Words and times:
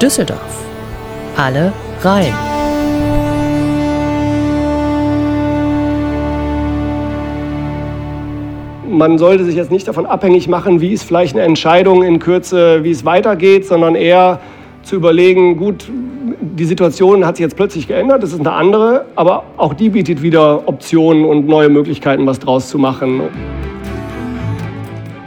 Düsseldorf. 0.00 0.64
Alle 1.36 1.74
rein. 2.00 2.32
Man 8.88 9.18
sollte 9.18 9.44
sich 9.44 9.56
jetzt 9.56 9.70
nicht 9.70 9.86
davon 9.86 10.06
abhängig 10.06 10.48
machen, 10.48 10.80
wie 10.80 10.94
ist 10.94 11.02
vielleicht 11.02 11.34
eine 11.34 11.44
Entscheidung 11.44 12.02
in 12.02 12.18
Kürze, 12.18 12.82
wie 12.82 12.90
es 12.92 13.04
weitergeht, 13.04 13.66
sondern 13.66 13.94
eher 13.94 14.40
zu 14.82 14.96
überlegen, 14.96 15.58
gut, 15.58 15.90
die 16.40 16.64
Situation 16.64 17.26
hat 17.26 17.36
sich 17.36 17.44
jetzt 17.44 17.56
plötzlich 17.56 17.86
geändert, 17.86 18.22
das 18.22 18.32
ist 18.32 18.40
eine 18.40 18.52
andere, 18.52 19.04
aber 19.16 19.44
auch 19.58 19.74
die 19.74 19.90
bietet 19.90 20.22
wieder 20.22 20.66
Optionen 20.66 21.26
und 21.26 21.46
neue 21.46 21.68
Möglichkeiten, 21.68 22.26
was 22.26 22.38
draus 22.38 22.70
zu 22.70 22.78
machen. 22.78 23.20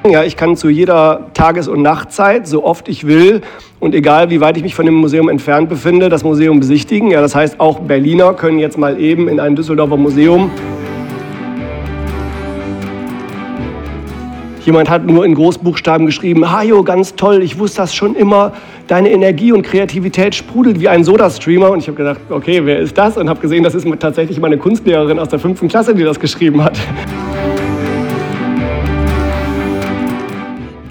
Ja, 0.10 0.24
ich 0.24 0.36
kann 0.36 0.58
zu 0.58 0.68
jeder 0.68 1.28
Tages- 1.34 1.68
und 1.68 1.82
Nachtzeit, 1.82 2.46
so 2.46 2.66
oft 2.66 2.90
ich 2.90 3.08
will 3.08 3.42
und 3.84 3.94
egal 3.94 4.30
wie 4.30 4.40
weit 4.40 4.56
ich 4.56 4.64
mich 4.64 4.76
von 4.76 4.86
dem 4.86 4.96
Museum 4.96 5.28
entfernt 5.28 5.68
befinde, 5.68 6.08
das 6.08 6.24
Museum 6.24 6.58
besichtigen. 6.58 7.12
Ja, 7.12 7.20
das 7.20 7.36
heißt, 7.36 7.60
auch 7.60 7.82
Berliner 7.82 8.34
können 8.34 8.58
jetzt 8.58 8.78
mal 8.78 8.98
eben 8.98 9.28
in 9.28 9.42
ein 9.42 9.58
Düsseldorfer 9.58 9.98
Museum 9.98 10.50
Jemand 14.66 14.90
hat 14.90 15.06
nur 15.06 15.26
in 15.26 15.36
Großbuchstaben 15.36 16.06
geschrieben, 16.06 16.50
Hajo, 16.50 16.84
ganz 16.84 17.16
toll, 17.16 17.44
ich 17.44 17.60
wusste 17.60 17.82
das 17.82 17.94
schon 17.94 18.16
immer, 18.16 18.54
deine 18.88 19.12
Energie 19.12 19.52
und 19.52 19.64
Kreativität 19.64 20.34
sprudelt 20.34 20.80
wie 20.80 20.88
ein 20.88 21.04
Soda-Streamer. 21.04 21.72
Und 21.72 21.80
ich 21.80 21.88
habe 21.88 21.98
gedacht, 21.98 22.22
okay, 22.30 22.62
wer 22.64 22.80
ist 22.80 22.98
das? 22.98 23.18
Und 23.18 23.30
habe 23.30 23.42
gesehen, 23.42 23.66
das 23.66 23.76
ist 23.76 23.86
tatsächlich 24.00 24.40
meine 24.40 24.58
Kunstlehrerin 24.58 25.20
aus 25.20 25.28
der 25.28 25.40
fünften 25.40 25.68
Klasse, 25.68 25.94
die 25.94 26.04
das 26.04 26.18
geschrieben 26.18 26.64
hat. 26.64 26.80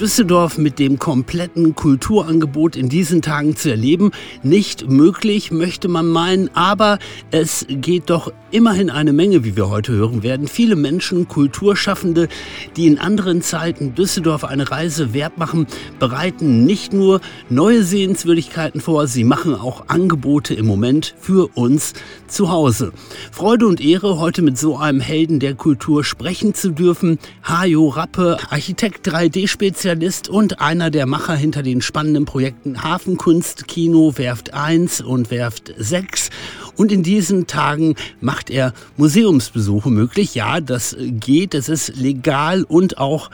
Düsseldorf 0.02 0.59
mit 0.59 0.80
dem 0.80 0.98
kompletten 0.98 1.77
Kulturangebot 1.77 2.74
in 2.74 2.88
diesen 2.88 3.23
Tagen 3.23 3.54
zu 3.54 3.71
erleben. 3.71 4.10
Nicht 4.43 4.90
möglich, 4.90 5.52
möchte 5.52 5.87
man 5.87 6.09
meinen, 6.09 6.51
aber 6.54 6.99
es 7.30 7.65
geht 7.68 8.10
doch 8.10 8.32
immerhin 8.51 8.90
eine 8.90 9.12
Menge, 9.12 9.45
wie 9.45 9.54
wir 9.54 9.71
heute 9.71 9.93
hören 9.93 10.24
werden. 10.24 10.49
Viele 10.49 10.74
Menschen, 10.74 11.29
Kulturschaffende, 11.29 12.27
die 12.77 12.88
in 12.88 12.99
anderen 12.99 13.43
Zeiten 13.43 13.95
Düsseldorf 13.95 14.43
eine 14.43 14.73
Reise 14.73 15.15
wert 15.15 15.38
machen, 15.38 15.68
bereiten 16.01 16.65
nicht 16.65 16.93
nur 16.93 17.21
neue 17.49 17.84
Sehenswürdigkeiten 17.84 18.80
vor, 18.80 19.07
sie 19.07 19.23
machen 19.23 19.55
auch 19.55 19.84
Angebote 19.87 20.52
im 20.52 20.66
Moment 20.66 21.15
für 21.21 21.49
uns 21.55 21.93
zu 22.33 22.51
Hause. 22.51 22.93
Freude 23.30 23.66
und 23.66 23.80
Ehre, 23.80 24.19
heute 24.19 24.43
mit 24.43 24.59
so 24.59 24.77
einem 24.77 25.01
Helden 25.01 25.38
der 25.38 25.55
Kultur 25.55 26.02
sprechen 26.02 26.55
zu 26.55 26.71
dürfen. 26.71 27.19
Hajo 27.45 27.89
Rappe, 27.89 28.39
Architekt 28.51 29.09
3D-Spezialist 29.09 29.93
Spezialist 29.93 30.29
und 30.29 30.61
einer 30.61 30.91
der 30.91 31.07
Macher 31.07 31.35
hinter 31.35 31.63
den 31.63 31.83
spannenden 31.83 32.24
Projekten 32.24 32.83
Hafenkunst, 32.83 33.69
Kino, 33.69 34.15
Werft 34.16 34.55
1 34.55 35.01
und 35.01 35.30
Werft 35.30 35.73
6. 35.77 36.30
Und 36.77 36.93
in 36.93 37.02
diesen 37.02 37.47
Tagen 37.47 37.95
macht 38.21 38.51
er 38.51 38.73
Museumsbesuche 38.96 39.91
möglich. 39.91 40.35
Ja, 40.35 40.61
das 40.61 40.96
geht, 41.01 41.55
das 41.55 41.69
ist 41.69 41.96
legal 41.96 42.65
und 42.65 42.99
auch 42.99 43.30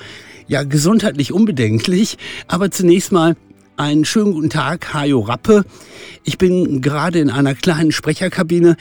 ja, 0.49 0.63
gesundheitlich 0.63 1.33
unbedenklich. 1.33 2.19
Aber 2.47 2.71
zunächst 2.71 3.13
mal 3.13 3.37
einen 3.79 4.05
schönen 4.05 4.33
guten 4.33 4.51
Tag, 4.51 4.93
Hajo 4.93 5.21
Rappe. 5.21 5.65
Ich 6.25 6.37
bin 6.37 6.83
gerade 6.83 7.21
in 7.21 7.31
einer 7.31 7.55
kleinen 7.55 7.93
Sprecherkabine. 7.93 8.77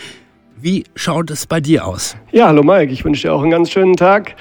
Wie 0.59 0.85
schaut 0.95 1.29
es 1.29 1.45
bei 1.45 1.61
dir 1.61 1.85
aus? 1.85 2.17
Ja, 2.31 2.47
hallo 2.47 2.63
Mike, 2.63 2.91
ich 2.91 3.05
wünsche 3.05 3.27
dir 3.27 3.33
auch 3.33 3.43
einen 3.43 3.51
ganz 3.51 3.69
schönen 3.69 3.95
Tag. 3.95 4.35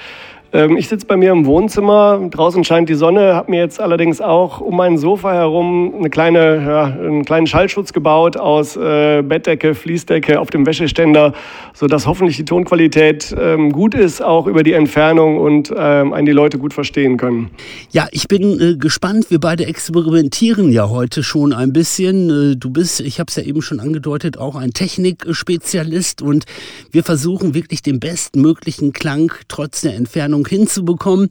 Ähm, 0.53 0.77
ich 0.77 0.87
sitze 0.87 1.05
bei 1.05 1.17
mir 1.17 1.31
im 1.31 1.45
Wohnzimmer, 1.45 2.19
draußen 2.31 2.63
scheint 2.63 2.89
die 2.89 2.95
Sonne, 2.95 3.35
habe 3.35 3.51
mir 3.51 3.59
jetzt 3.59 3.79
allerdings 3.79 4.21
auch 4.21 4.61
um 4.61 4.77
mein 4.77 4.97
Sofa 4.97 5.33
herum 5.33 5.93
eine 5.97 6.09
kleine, 6.09 6.63
ja, 6.65 6.83
einen 6.85 7.25
kleinen 7.25 7.47
Schallschutz 7.47 7.93
gebaut 7.93 8.37
aus 8.37 8.77
äh, 8.77 9.21
Bettdecke, 9.21 9.75
Fließdecke 9.75 10.39
auf 10.39 10.49
dem 10.49 10.65
Wäscheständer, 10.65 11.33
sodass 11.73 12.07
hoffentlich 12.07 12.37
die 12.37 12.45
Tonqualität 12.45 13.35
ähm, 13.37 13.71
gut 13.71 13.93
ist, 13.93 14.23
auch 14.23 14.47
über 14.47 14.63
die 14.63 14.73
Entfernung 14.73 15.37
und 15.37 15.73
ähm, 15.75 16.13
einen 16.13 16.25
die 16.25 16.31
Leute 16.31 16.57
gut 16.57 16.73
verstehen 16.73 17.17
können. 17.17 17.49
Ja, 17.91 18.07
ich 18.11 18.27
bin 18.27 18.59
äh, 18.59 18.77
gespannt. 18.77 19.29
Wir 19.29 19.39
beide 19.39 19.65
experimentieren 19.65 20.71
ja 20.71 20.89
heute 20.89 21.23
schon 21.23 21.53
ein 21.53 21.73
bisschen. 21.73 22.53
Äh, 22.53 22.55
du 22.55 22.69
bist, 22.69 23.01
ich 23.01 23.19
habe 23.19 23.29
es 23.29 23.35
ja 23.35 23.43
eben 23.43 23.61
schon 23.61 23.79
angedeutet, 23.79 24.37
auch 24.37 24.55
ein 24.55 24.71
Technikspezialist 24.71 26.21
und 26.21 26.45
wir 26.91 27.03
versuchen 27.03 27.53
wirklich 27.53 27.81
den 27.81 27.99
bestmöglichen 27.99 28.93
Klang 28.93 29.31
trotz 29.47 29.81
der 29.81 29.95
Entfernung 29.95 30.36
Spannung 30.37 30.47
hinzubekommen, 30.47 31.29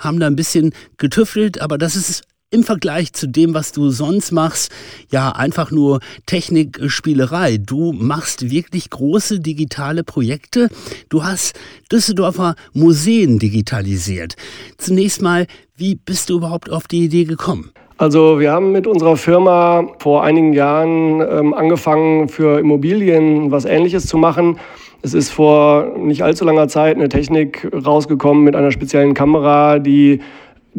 haben 0.00 0.20
da 0.20 0.26
ein 0.26 0.36
bisschen 0.36 0.72
getüftelt, 0.98 1.60
aber 1.60 1.78
das 1.78 1.96
ist 1.96 2.22
im 2.50 2.62
Vergleich 2.62 3.12
zu 3.12 3.26
dem, 3.26 3.52
was 3.52 3.72
du 3.72 3.90
sonst 3.90 4.30
machst, 4.30 4.70
ja 5.10 5.30
einfach 5.30 5.72
nur 5.72 5.98
Technikspielerei. 6.26 7.58
Du 7.58 7.92
machst 7.92 8.48
wirklich 8.48 8.90
große 8.90 9.40
digitale 9.40 10.04
Projekte. 10.04 10.68
Du 11.08 11.24
hast 11.24 11.58
Düsseldorfer 11.90 12.54
Museen 12.72 13.40
digitalisiert. 13.40 14.36
Zunächst 14.78 15.20
mal, 15.20 15.48
wie 15.76 15.96
bist 15.96 16.30
du 16.30 16.36
überhaupt 16.36 16.70
auf 16.70 16.86
die 16.86 17.04
Idee 17.04 17.24
gekommen? 17.24 17.72
Also 17.96 18.38
wir 18.38 18.52
haben 18.52 18.70
mit 18.70 18.86
unserer 18.86 19.16
Firma 19.16 19.88
vor 19.98 20.22
einigen 20.22 20.52
Jahren 20.52 21.20
ähm, 21.20 21.54
angefangen, 21.54 22.28
für 22.28 22.60
Immobilien 22.60 23.50
was 23.50 23.64
Ähnliches 23.64 24.06
zu 24.06 24.16
machen. 24.16 24.58
Es 25.04 25.12
ist 25.12 25.28
vor 25.28 25.98
nicht 25.98 26.22
allzu 26.22 26.46
langer 26.46 26.66
Zeit 26.66 26.96
eine 26.96 27.10
Technik 27.10 27.68
rausgekommen 27.74 28.42
mit 28.42 28.56
einer 28.56 28.70
speziellen 28.70 29.12
Kamera, 29.12 29.78
die 29.78 30.20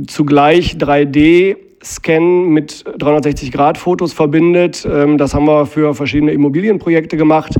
zugleich 0.08 0.78
3D-Scan 0.78 2.47
mit 2.47 2.86
360-Grad-Fotos 2.97 4.13
verbindet. 4.13 4.84
Ähm, 4.91 5.19
das 5.19 5.36
haben 5.36 5.46
wir 5.46 5.68
für 5.68 5.94
verschiedene 5.94 6.31
Immobilienprojekte 6.31 7.18
gemacht. 7.18 7.53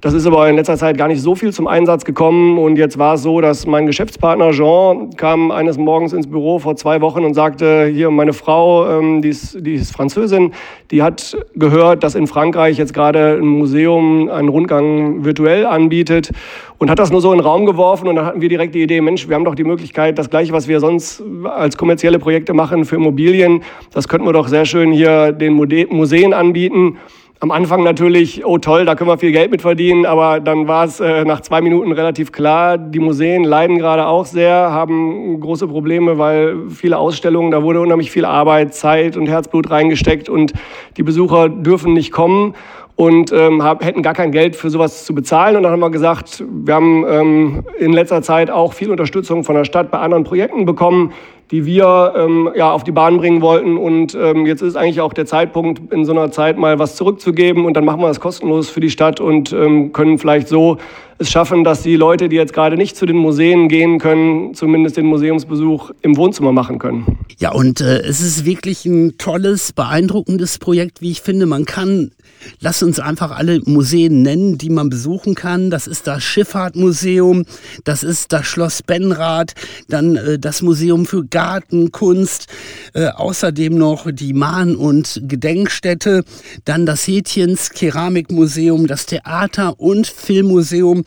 Das 0.00 0.14
ist 0.14 0.26
aber 0.26 0.48
in 0.48 0.54
letzter 0.54 0.76
Zeit 0.76 0.96
gar 0.96 1.08
nicht 1.08 1.20
so 1.20 1.34
viel 1.34 1.52
zum 1.52 1.66
Einsatz 1.66 2.04
gekommen. 2.04 2.56
Und 2.56 2.76
jetzt 2.76 2.98
war 2.98 3.14
es 3.14 3.22
so, 3.22 3.40
dass 3.40 3.66
mein 3.66 3.84
Geschäftspartner 3.86 4.52
Jean 4.52 5.10
kam 5.16 5.50
eines 5.50 5.76
Morgens 5.76 6.12
ins 6.12 6.28
Büro 6.28 6.60
vor 6.60 6.76
zwei 6.76 7.00
Wochen 7.00 7.24
und 7.24 7.34
sagte, 7.34 7.86
hier 7.86 8.08
meine 8.12 8.32
Frau, 8.32 8.88
ähm, 8.88 9.22
die, 9.22 9.30
ist, 9.30 9.56
die 9.66 9.74
ist 9.74 9.92
Französin, 9.92 10.52
die 10.92 11.02
hat 11.02 11.36
gehört, 11.56 12.04
dass 12.04 12.14
in 12.14 12.28
Frankreich 12.28 12.78
jetzt 12.78 12.94
gerade 12.94 13.38
ein 13.42 13.46
Museum 13.46 14.30
einen 14.30 14.48
Rundgang 14.48 15.24
virtuell 15.24 15.66
anbietet 15.66 16.30
und 16.78 16.90
hat 16.90 17.00
das 17.00 17.10
nur 17.10 17.20
so 17.20 17.32
in 17.32 17.38
den 17.38 17.44
Raum 17.44 17.66
geworfen. 17.66 18.06
Und 18.06 18.14
dann 18.14 18.24
hatten 18.24 18.40
wir 18.40 18.48
direkt 18.48 18.76
die 18.76 18.82
Idee, 18.84 19.00
Mensch, 19.00 19.28
wir 19.28 19.34
haben 19.34 19.44
doch 19.44 19.56
die 19.56 19.64
Möglichkeit, 19.64 20.16
das 20.16 20.30
Gleiche, 20.30 20.52
was 20.52 20.68
wir 20.68 20.78
sonst 20.78 21.20
als 21.44 21.76
kommerzielle 21.76 22.20
Projekte 22.20 22.54
machen 22.54 22.84
für 22.84 22.94
Immobilien, 22.94 23.64
das 23.92 24.06
könnten 24.06 24.28
wir 24.28 24.32
doch 24.32 24.46
sehr 24.46 24.64
schön 24.64 24.92
hier 24.92 25.32
den 25.32 25.54
Museen 25.54 26.32
anbieten 26.32 26.98
am 27.40 27.52
Anfang 27.52 27.84
natürlich, 27.84 28.44
oh 28.44 28.58
toll, 28.58 28.84
da 28.84 28.96
können 28.96 29.10
wir 29.10 29.18
viel 29.18 29.30
Geld 29.30 29.50
mit 29.50 29.62
verdienen, 29.62 30.06
aber 30.06 30.40
dann 30.40 30.66
war 30.66 30.84
es 30.84 30.98
äh, 30.98 31.24
nach 31.24 31.40
zwei 31.40 31.60
Minuten 31.60 31.92
relativ 31.92 32.32
klar, 32.32 32.76
die 32.76 32.98
Museen 32.98 33.44
leiden 33.44 33.78
gerade 33.78 34.06
auch 34.06 34.26
sehr, 34.26 34.52
haben 34.72 35.38
große 35.40 35.68
Probleme, 35.68 36.18
weil 36.18 36.68
viele 36.68 36.98
Ausstellungen, 36.98 37.52
da 37.52 37.62
wurde 37.62 37.80
unheimlich 37.80 38.10
viel 38.10 38.24
Arbeit, 38.24 38.74
Zeit 38.74 39.16
und 39.16 39.28
Herzblut 39.28 39.70
reingesteckt 39.70 40.28
und 40.28 40.52
die 40.96 41.04
Besucher 41.04 41.48
dürfen 41.48 41.92
nicht 41.92 42.10
kommen 42.10 42.54
und 42.96 43.30
ähm, 43.30 43.62
hab, 43.62 43.84
hätten 43.84 44.02
gar 44.02 44.14
kein 44.14 44.32
Geld 44.32 44.56
für 44.56 44.70
sowas 44.70 45.04
zu 45.04 45.14
bezahlen. 45.14 45.54
Und 45.56 45.62
dann 45.62 45.70
haben 45.70 45.78
wir 45.78 45.90
gesagt, 45.90 46.42
wir 46.50 46.74
haben 46.74 47.04
ähm, 47.08 47.64
in 47.78 47.92
letzter 47.92 48.22
Zeit 48.22 48.50
auch 48.50 48.72
viel 48.72 48.90
Unterstützung 48.90 49.44
von 49.44 49.54
der 49.54 49.62
Stadt 49.62 49.92
bei 49.92 50.00
anderen 50.00 50.24
Projekten 50.24 50.64
bekommen, 50.64 51.12
die 51.50 51.64
wir 51.64 52.14
ähm, 52.16 52.50
ja, 52.54 52.70
auf 52.70 52.84
die 52.84 52.92
Bahn 52.92 53.18
bringen 53.18 53.40
wollten. 53.40 53.76
Und 53.76 54.14
ähm, 54.14 54.46
jetzt 54.46 54.62
ist 54.62 54.76
eigentlich 54.76 55.00
auch 55.00 55.12
der 55.12 55.26
Zeitpunkt, 55.26 55.92
in 55.92 56.04
so 56.04 56.12
einer 56.12 56.30
Zeit 56.30 56.58
mal 56.58 56.78
was 56.78 56.96
zurückzugeben. 56.96 57.64
Und 57.64 57.74
dann 57.74 57.84
machen 57.84 58.00
wir 58.00 58.08
das 58.08 58.20
kostenlos 58.20 58.68
für 58.68 58.80
die 58.80 58.90
Stadt 58.90 59.20
und 59.20 59.52
ähm, 59.52 59.92
können 59.92 60.18
vielleicht 60.18 60.48
so 60.48 60.78
es 61.20 61.30
schaffen, 61.30 61.64
dass 61.64 61.82
die 61.82 61.96
Leute, 61.96 62.28
die 62.28 62.36
jetzt 62.36 62.52
gerade 62.52 62.76
nicht 62.76 62.96
zu 62.96 63.04
den 63.04 63.16
Museen 63.16 63.68
gehen 63.68 63.98
können, 63.98 64.54
zumindest 64.54 64.96
den 64.96 65.06
Museumsbesuch 65.06 65.90
im 66.02 66.16
Wohnzimmer 66.16 66.52
machen 66.52 66.78
können. 66.78 67.18
Ja, 67.38 67.52
und 67.52 67.80
äh, 67.80 67.98
es 68.02 68.20
ist 68.20 68.44
wirklich 68.44 68.84
ein 68.84 69.18
tolles, 69.18 69.72
beeindruckendes 69.72 70.58
Projekt, 70.58 71.00
wie 71.00 71.10
ich 71.10 71.20
finde. 71.20 71.46
Man 71.46 71.64
kann 71.64 72.12
Lass 72.60 72.82
uns 72.82 73.00
einfach 73.00 73.36
alle 73.36 73.60
Museen 73.64 74.22
nennen, 74.22 74.58
die 74.58 74.70
man 74.70 74.88
besuchen 74.88 75.34
kann. 75.34 75.70
Das 75.70 75.86
ist 75.86 76.06
das 76.06 76.22
Schifffahrtmuseum, 76.22 77.44
das 77.84 78.02
ist 78.02 78.32
das 78.32 78.46
Schloss 78.46 78.82
Benrath, 78.82 79.54
dann 79.88 80.16
äh, 80.16 80.38
das 80.38 80.62
Museum 80.62 81.06
für 81.06 81.24
Gartenkunst, 81.38 82.48
äh, 82.94 83.10
außerdem 83.10 83.78
noch 83.78 84.10
die 84.10 84.32
Mahn- 84.32 84.74
und 84.74 85.20
Gedenkstätte, 85.22 86.24
dann 86.64 86.84
das 86.84 87.06
Hätchens 87.06 87.70
Keramikmuseum, 87.70 88.88
das 88.88 89.06
Theater- 89.06 89.78
und 89.78 90.08
Filmmuseum 90.08 91.04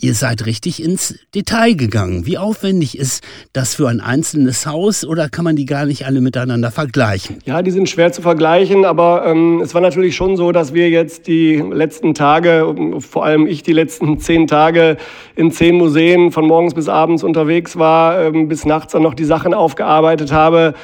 ihr 0.00 0.14
seid 0.14 0.46
richtig 0.46 0.82
ins 0.82 1.14
Detail 1.32 1.74
gegangen. 1.74 2.26
Wie 2.26 2.36
aufwendig 2.36 2.98
ist 2.98 3.22
das 3.52 3.76
für 3.76 3.88
ein 3.88 4.00
einzelnes 4.00 4.66
Haus 4.66 5.04
oder 5.04 5.28
kann 5.28 5.44
man 5.44 5.54
die 5.54 5.66
gar 5.66 5.86
nicht 5.86 6.06
alle 6.06 6.22
miteinander 6.22 6.72
vergleichen? 6.72 7.38
Ja, 7.44 7.62
die 7.62 7.70
sind 7.70 7.88
schwer 7.88 8.10
zu 8.10 8.20
vergleichen, 8.20 8.84
aber 8.84 9.26
ähm, 9.26 9.60
es 9.62 9.74
war 9.74 9.80
natürlich 9.80 10.16
schon 10.16 10.36
so, 10.36 10.50
dass 10.50 10.74
wir 10.74 10.90
jetzt 10.90 11.28
die 11.28 11.54
letzten 11.54 12.14
Tage, 12.14 12.74
vor 12.98 13.24
allem 13.24 13.46
ich 13.46 13.62
die 13.62 13.72
letzten 13.72 14.18
zehn 14.18 14.48
Tage 14.48 14.96
in 15.36 15.50
zehn 15.50 15.76
Museen 15.76 16.30
von 16.30 16.46
morgens 16.46 16.74
bis 16.74 16.88
abends 16.88 17.24
unterwegs 17.24 17.78
war, 17.78 18.22
ähm, 18.22 18.48
bis 18.48 18.64
nachts 18.64 18.92
dann 18.92 19.02
noch 19.02 19.14
die 19.14 19.24
Sachen 19.24 19.54
aufgearbeitet 19.54 20.32
habe. 20.32 20.74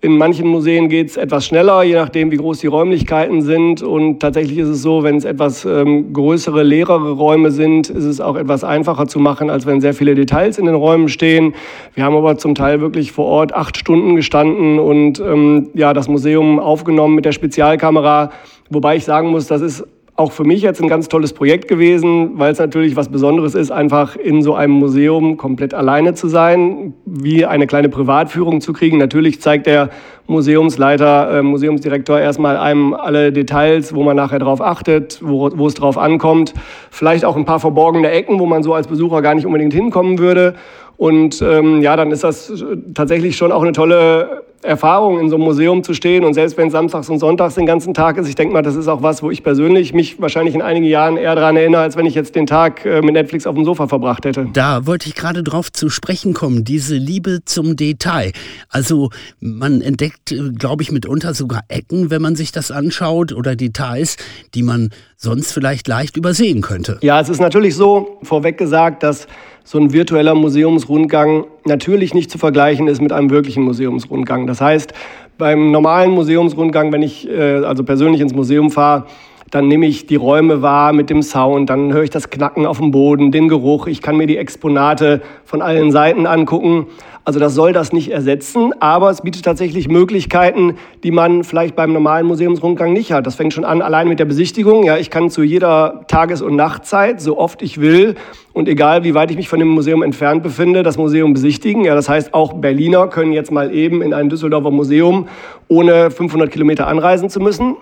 In 0.00 0.16
manchen 0.16 0.46
Museen 0.46 0.88
geht 0.88 1.08
es 1.08 1.16
etwas 1.16 1.44
schneller, 1.44 1.82
je 1.82 1.94
nachdem, 1.94 2.30
wie 2.30 2.36
groß 2.36 2.60
die 2.60 2.68
Räumlichkeiten 2.68 3.42
sind. 3.42 3.82
Und 3.82 4.20
tatsächlich 4.20 4.56
ist 4.58 4.68
es 4.68 4.80
so, 4.80 5.02
wenn 5.02 5.16
es 5.16 5.24
etwas 5.24 5.64
ähm, 5.64 6.12
größere, 6.12 6.62
leerere 6.62 7.10
Räume 7.10 7.50
sind, 7.50 7.90
ist 7.90 8.04
es 8.04 8.20
auch 8.20 8.36
etwas 8.36 8.62
einfacher 8.62 9.08
zu 9.08 9.18
machen, 9.18 9.50
als 9.50 9.66
wenn 9.66 9.80
sehr 9.80 9.94
viele 9.94 10.14
Details 10.14 10.56
in 10.56 10.66
den 10.66 10.76
Räumen 10.76 11.08
stehen. 11.08 11.52
Wir 11.94 12.04
haben 12.04 12.14
aber 12.14 12.38
zum 12.38 12.54
Teil 12.54 12.80
wirklich 12.80 13.10
vor 13.10 13.24
Ort 13.24 13.52
acht 13.52 13.76
Stunden 13.76 14.14
gestanden 14.14 14.78
und 14.78 15.18
ähm, 15.18 15.70
ja, 15.74 15.92
das 15.92 16.06
Museum 16.06 16.60
aufgenommen 16.60 17.16
mit 17.16 17.24
der 17.24 17.32
Spezialkamera. 17.32 18.30
Wobei 18.70 18.94
ich 18.94 19.04
sagen 19.04 19.30
muss, 19.30 19.48
das 19.48 19.62
ist 19.62 19.84
auch 20.18 20.32
für 20.32 20.42
mich 20.42 20.62
jetzt 20.62 20.82
ein 20.82 20.88
ganz 20.88 21.06
tolles 21.06 21.32
Projekt 21.32 21.68
gewesen, 21.68 22.40
weil 22.40 22.50
es 22.50 22.58
natürlich 22.58 22.96
was 22.96 23.08
Besonderes 23.08 23.54
ist, 23.54 23.70
einfach 23.70 24.16
in 24.16 24.42
so 24.42 24.52
einem 24.54 24.72
Museum 24.72 25.36
komplett 25.36 25.74
alleine 25.74 26.12
zu 26.12 26.26
sein, 26.26 26.94
wie 27.06 27.46
eine 27.46 27.68
kleine 27.68 27.88
Privatführung 27.88 28.60
zu 28.60 28.72
kriegen. 28.72 28.98
Natürlich 28.98 29.40
zeigt 29.40 29.66
der 29.66 29.90
Museumsleiter, 30.28 31.38
äh, 31.38 31.42
Museumsdirektor 31.42 32.20
erstmal 32.20 32.56
einem 32.56 32.94
alle 32.94 33.32
Details, 33.32 33.94
wo 33.94 34.02
man 34.02 34.14
nachher 34.14 34.38
drauf 34.38 34.60
achtet, 34.60 35.20
wo, 35.22 35.66
es 35.66 35.74
drauf 35.74 35.98
ankommt. 35.98 36.54
Vielleicht 36.90 37.24
auch 37.24 37.36
ein 37.36 37.46
paar 37.46 37.60
verborgene 37.60 38.10
Ecken, 38.10 38.38
wo 38.38 38.46
man 38.46 38.62
so 38.62 38.74
als 38.74 38.86
Besucher 38.86 39.22
gar 39.22 39.34
nicht 39.34 39.46
unbedingt 39.46 39.72
hinkommen 39.72 40.18
würde. 40.18 40.54
Und 40.98 41.40
ähm, 41.42 41.80
ja, 41.80 41.96
dann 41.96 42.10
ist 42.10 42.24
das 42.24 42.52
tatsächlich 42.94 43.36
schon 43.36 43.52
auch 43.52 43.62
eine 43.62 43.72
tolle 43.72 44.42
Erfahrung, 44.62 45.20
in 45.20 45.30
so 45.30 45.36
einem 45.36 45.44
Museum 45.44 45.84
zu 45.84 45.94
stehen. 45.94 46.24
Und 46.24 46.34
selbst 46.34 46.56
wenn 46.56 46.66
es 46.66 46.72
samstags 46.72 47.08
und 47.08 47.20
sonntags 47.20 47.54
den 47.54 47.66
ganzen 47.66 47.94
Tag 47.94 48.16
ist, 48.16 48.28
ich 48.28 48.34
denke 48.34 48.52
mal, 48.52 48.62
das 48.62 48.74
ist 48.74 48.88
auch 48.88 49.02
was, 49.02 49.22
wo 49.22 49.30
ich 49.30 49.44
persönlich 49.44 49.94
mich 49.94 50.20
wahrscheinlich 50.20 50.56
in 50.56 50.62
einigen 50.62 50.86
Jahren 50.86 51.16
eher 51.16 51.36
daran 51.36 51.56
erinnere, 51.56 51.82
als 51.82 51.96
wenn 51.96 52.06
ich 52.06 52.16
jetzt 52.16 52.34
den 52.34 52.46
Tag 52.46 52.84
äh, 52.84 53.00
mit 53.00 53.14
Netflix 53.14 53.46
auf 53.46 53.54
dem 53.54 53.64
Sofa 53.64 53.86
verbracht 53.86 54.24
hätte. 54.24 54.48
Da 54.52 54.84
wollte 54.84 55.08
ich 55.08 55.14
gerade 55.14 55.44
drauf 55.44 55.70
zu 55.70 55.90
sprechen 55.90 56.34
kommen, 56.34 56.64
diese 56.64 56.96
Liebe 56.96 57.44
zum 57.44 57.76
Detail. 57.76 58.32
Also 58.68 59.10
man 59.38 59.80
entdeckt, 59.80 60.17
äh, 60.30 60.50
glaube 60.50 60.82
ich, 60.82 60.92
mitunter 60.92 61.34
sogar 61.34 61.62
Ecken, 61.68 62.10
wenn 62.10 62.22
man 62.22 62.36
sich 62.36 62.52
das 62.52 62.70
anschaut 62.70 63.32
oder 63.32 63.56
Details, 63.56 64.16
die 64.54 64.62
man 64.62 64.90
sonst 65.16 65.52
vielleicht 65.52 65.88
leicht 65.88 66.16
übersehen 66.16 66.60
könnte. 66.60 66.98
Ja, 67.02 67.20
es 67.20 67.28
ist 67.28 67.40
natürlich 67.40 67.74
so, 67.74 68.18
vorweg 68.22 68.58
gesagt, 68.58 69.02
dass 69.02 69.26
so 69.64 69.78
ein 69.78 69.92
virtueller 69.92 70.34
Museumsrundgang 70.34 71.44
natürlich 71.66 72.14
nicht 72.14 72.30
zu 72.30 72.38
vergleichen 72.38 72.88
ist 72.88 73.02
mit 73.02 73.12
einem 73.12 73.30
wirklichen 73.30 73.64
Museumsrundgang. 73.64 74.46
Das 74.46 74.60
heißt, 74.60 74.94
beim 75.36 75.70
normalen 75.70 76.10
Museumsrundgang, 76.10 76.92
wenn 76.92 77.02
ich 77.02 77.28
äh, 77.28 77.64
also 77.64 77.84
persönlich 77.84 78.20
ins 78.20 78.34
Museum 78.34 78.70
fahre, 78.70 79.06
dann 79.50 79.68
nehme 79.68 79.86
ich 79.86 80.06
die 80.06 80.16
Räume 80.16 80.62
wahr 80.62 80.92
mit 80.92 81.10
dem 81.10 81.22
Sound, 81.22 81.70
dann 81.70 81.92
höre 81.92 82.02
ich 82.02 82.10
das 82.10 82.30
Knacken 82.30 82.66
auf 82.66 82.78
dem 82.78 82.90
Boden, 82.90 83.32
den 83.32 83.48
Geruch, 83.48 83.86
ich 83.86 84.02
kann 84.02 84.16
mir 84.16 84.26
die 84.26 84.36
Exponate 84.36 85.22
von 85.44 85.62
allen 85.62 85.90
Seiten 85.90 86.26
angucken. 86.26 86.86
Also 87.24 87.40
das 87.40 87.54
soll 87.54 87.74
das 87.74 87.92
nicht 87.92 88.10
ersetzen, 88.10 88.72
aber 88.80 89.10
es 89.10 89.20
bietet 89.20 89.44
tatsächlich 89.44 89.86
Möglichkeiten, 89.88 90.76
die 91.02 91.10
man 91.10 91.44
vielleicht 91.44 91.76
beim 91.76 91.92
normalen 91.92 92.26
Museumsrundgang 92.26 92.94
nicht 92.94 93.12
hat. 93.12 93.26
Das 93.26 93.34
fängt 93.34 93.52
schon 93.52 93.66
an 93.66 93.82
allein 93.82 94.08
mit 94.08 94.18
der 94.18 94.24
Besichtigung. 94.24 94.84
Ja, 94.84 94.96
ich 94.96 95.10
kann 95.10 95.28
zu 95.28 95.42
jeder 95.42 96.06
Tages- 96.08 96.40
und 96.40 96.56
Nachtzeit, 96.56 97.20
so 97.20 97.36
oft 97.36 97.60
ich 97.60 97.82
will 97.82 98.14
und 98.54 98.66
egal 98.66 99.04
wie 99.04 99.12
weit 99.12 99.30
ich 99.30 99.36
mich 99.36 99.50
von 99.50 99.58
dem 99.58 99.68
Museum 99.68 100.02
entfernt 100.02 100.42
befinde, 100.42 100.82
das 100.82 100.96
Museum 100.96 101.34
besichtigen. 101.34 101.84
Ja, 101.84 101.94
das 101.94 102.08
heißt, 102.08 102.32
auch 102.32 102.54
Berliner 102.54 103.08
können 103.08 103.32
jetzt 103.32 103.52
mal 103.52 103.74
eben 103.74 104.00
in 104.00 104.14
ein 104.14 104.30
Düsseldorfer 104.30 104.70
Museum 104.70 105.28
ohne 105.68 106.10
500 106.10 106.50
Kilometer 106.50 106.86
anreisen 106.86 107.28
zu 107.28 107.40
müssen. 107.40 107.76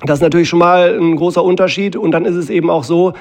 Das 0.00 0.18
ist 0.18 0.22
natürlich 0.22 0.48
schon 0.48 0.58
mal 0.58 0.98
ein 0.98 1.16
großer 1.16 1.42
Unterschied. 1.42 1.96
Und 1.96 2.10
dann 2.12 2.24
ist 2.24 2.34
es 2.34 2.50
eben 2.50 2.70
auch 2.70 2.84
so, 2.84 3.12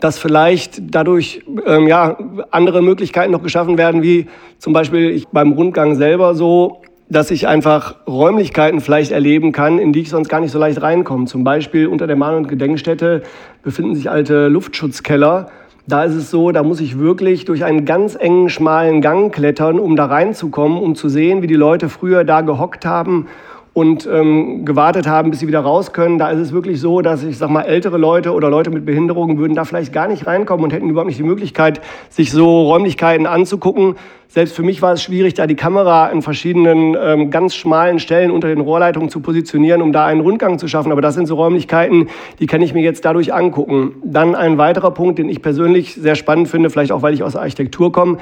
dass 0.00 0.18
vielleicht 0.18 0.94
dadurch 0.94 1.42
ähm, 1.66 1.86
ja, 1.86 2.16
andere 2.50 2.82
Möglichkeiten 2.82 3.32
noch 3.32 3.42
geschaffen 3.42 3.76
werden, 3.76 4.02
wie 4.02 4.26
zum 4.58 4.72
Beispiel 4.72 5.10
ich 5.10 5.28
beim 5.28 5.52
Rundgang 5.52 5.94
selber 5.94 6.34
so, 6.34 6.80
dass 7.10 7.30
ich 7.30 7.48
einfach 7.48 7.96
Räumlichkeiten 8.06 8.80
vielleicht 8.80 9.10
erleben 9.10 9.52
kann, 9.52 9.78
in 9.78 9.92
die 9.92 10.00
ich 10.00 10.10
sonst 10.10 10.28
gar 10.28 10.40
nicht 10.40 10.52
so 10.52 10.58
leicht 10.58 10.80
reinkomme. 10.80 11.26
Zum 11.26 11.44
Beispiel 11.44 11.86
unter 11.88 12.06
der 12.06 12.16
Mahn- 12.16 12.36
und 12.36 12.48
Gedenkstätte 12.48 13.22
befinden 13.62 13.94
sich 13.94 14.08
alte 14.08 14.48
Luftschutzkeller. 14.48 15.50
Da 15.86 16.04
ist 16.04 16.14
es 16.14 16.30
so, 16.30 16.52
da 16.52 16.62
muss 16.62 16.80
ich 16.80 16.98
wirklich 16.98 17.46
durch 17.46 17.64
einen 17.64 17.84
ganz 17.84 18.14
engen, 18.14 18.48
schmalen 18.48 19.00
Gang 19.00 19.34
klettern, 19.34 19.80
um 19.80 19.96
da 19.96 20.06
reinzukommen, 20.06 20.78
um 20.78 20.94
zu 20.94 21.08
sehen, 21.08 21.42
wie 21.42 21.48
die 21.48 21.54
Leute 21.54 21.88
früher 21.88 22.22
da 22.22 22.42
gehockt 22.42 22.86
haben 22.86 23.26
und 23.72 24.08
ähm, 24.10 24.64
gewartet 24.64 25.06
haben, 25.06 25.30
bis 25.30 25.40
sie 25.40 25.46
wieder 25.46 25.60
raus 25.60 25.92
können. 25.92 26.18
Da 26.18 26.30
ist 26.30 26.40
es 26.40 26.52
wirklich 26.52 26.80
so, 26.80 27.02
dass 27.02 27.22
ich 27.22 27.38
sag 27.38 27.50
mal, 27.50 27.62
ältere 27.62 27.98
Leute 27.98 28.32
oder 28.32 28.50
Leute 28.50 28.70
mit 28.70 28.84
Behinderungen 28.84 29.38
würden 29.38 29.54
da 29.54 29.64
vielleicht 29.64 29.92
gar 29.92 30.08
nicht 30.08 30.26
reinkommen 30.26 30.64
und 30.64 30.72
hätten 30.72 30.88
überhaupt 30.88 31.08
nicht 31.08 31.18
die 31.18 31.24
Möglichkeit, 31.24 31.80
sich 32.08 32.32
so 32.32 32.62
Räumlichkeiten 32.62 33.26
anzugucken. 33.26 33.94
Selbst 34.26 34.54
für 34.54 34.62
mich 34.62 34.82
war 34.82 34.92
es 34.92 35.02
schwierig, 35.02 35.34
da 35.34 35.46
die 35.46 35.56
Kamera 35.56 36.08
in 36.08 36.22
verschiedenen 36.22 36.96
ähm, 37.00 37.30
ganz 37.30 37.54
schmalen 37.54 37.98
Stellen 37.98 38.30
unter 38.30 38.48
den 38.48 38.60
Rohrleitungen 38.60 39.08
zu 39.08 39.20
positionieren, 39.20 39.82
um 39.82 39.92
da 39.92 40.06
einen 40.06 40.20
Rundgang 40.20 40.58
zu 40.58 40.66
schaffen. 40.68 40.92
Aber 40.92 41.00
das 41.00 41.14
sind 41.14 41.26
so 41.26 41.36
Räumlichkeiten, 41.36 42.08
die 42.38 42.46
kann 42.46 42.62
ich 42.62 42.74
mir 42.74 42.82
jetzt 42.82 43.04
dadurch 43.04 43.32
angucken. 43.34 43.94
Dann 44.04 44.34
ein 44.34 44.58
weiterer 44.58 44.90
Punkt, 44.92 45.18
den 45.18 45.28
ich 45.28 45.42
persönlich 45.42 45.94
sehr 45.94 46.14
spannend 46.16 46.48
finde, 46.48 46.70
vielleicht 46.70 46.92
auch, 46.92 47.02
weil 47.02 47.14
ich 47.14 47.22
aus 47.22 47.36
Architektur 47.36 47.92
komme. 47.92 48.18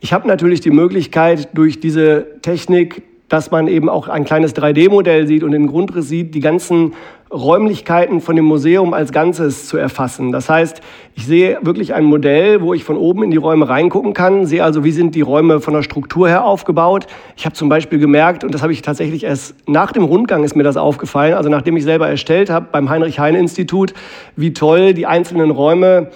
Ich 0.00 0.14
habe 0.14 0.26
natürlich 0.26 0.60
die 0.60 0.70
Möglichkeit, 0.70 1.50
durch 1.52 1.78
diese 1.78 2.40
Technik 2.40 3.02
dass 3.30 3.50
man 3.50 3.68
eben 3.68 3.88
auch 3.88 4.08
ein 4.08 4.24
kleines 4.24 4.54
3D-Modell 4.54 5.26
sieht 5.26 5.44
und 5.44 5.52
den 5.52 5.68
Grundriss 5.68 6.08
sieht, 6.08 6.34
die 6.34 6.40
ganzen 6.40 6.94
Räumlichkeiten 7.32 8.20
von 8.20 8.34
dem 8.34 8.44
Museum 8.44 8.92
als 8.92 9.12
Ganzes 9.12 9.68
zu 9.68 9.76
erfassen. 9.76 10.32
Das 10.32 10.50
heißt, 10.50 10.80
ich 11.14 11.26
sehe 11.26 11.58
wirklich 11.62 11.94
ein 11.94 12.02
Modell, 12.02 12.60
wo 12.60 12.74
ich 12.74 12.82
von 12.82 12.96
oben 12.96 13.22
in 13.22 13.30
die 13.30 13.36
Räume 13.36 13.68
reingucken 13.68 14.14
kann, 14.14 14.46
sehe 14.46 14.64
also, 14.64 14.82
wie 14.82 14.90
sind 14.90 15.14
die 15.14 15.20
Räume 15.20 15.60
von 15.60 15.72
der 15.72 15.84
Struktur 15.84 16.28
her 16.28 16.44
aufgebaut. 16.44 17.06
Ich 17.36 17.44
habe 17.44 17.54
zum 17.54 17.68
Beispiel 17.68 18.00
gemerkt, 18.00 18.42
und 18.42 18.52
das 18.52 18.62
habe 18.62 18.72
ich 18.72 18.82
tatsächlich 18.82 19.22
erst 19.22 19.54
nach 19.68 19.92
dem 19.92 20.02
Rundgang 20.02 20.42
ist 20.42 20.56
mir 20.56 20.64
das 20.64 20.76
aufgefallen, 20.76 21.34
also 21.34 21.48
nachdem 21.48 21.76
ich 21.76 21.84
selber 21.84 22.08
erstellt 22.08 22.50
habe 22.50 22.66
beim 22.72 22.90
Heinrich-Heine-Institut, 22.90 23.94
wie 24.34 24.52
toll 24.52 24.92
die 24.92 25.06
einzelnen 25.06 25.52
Räume 25.52 26.10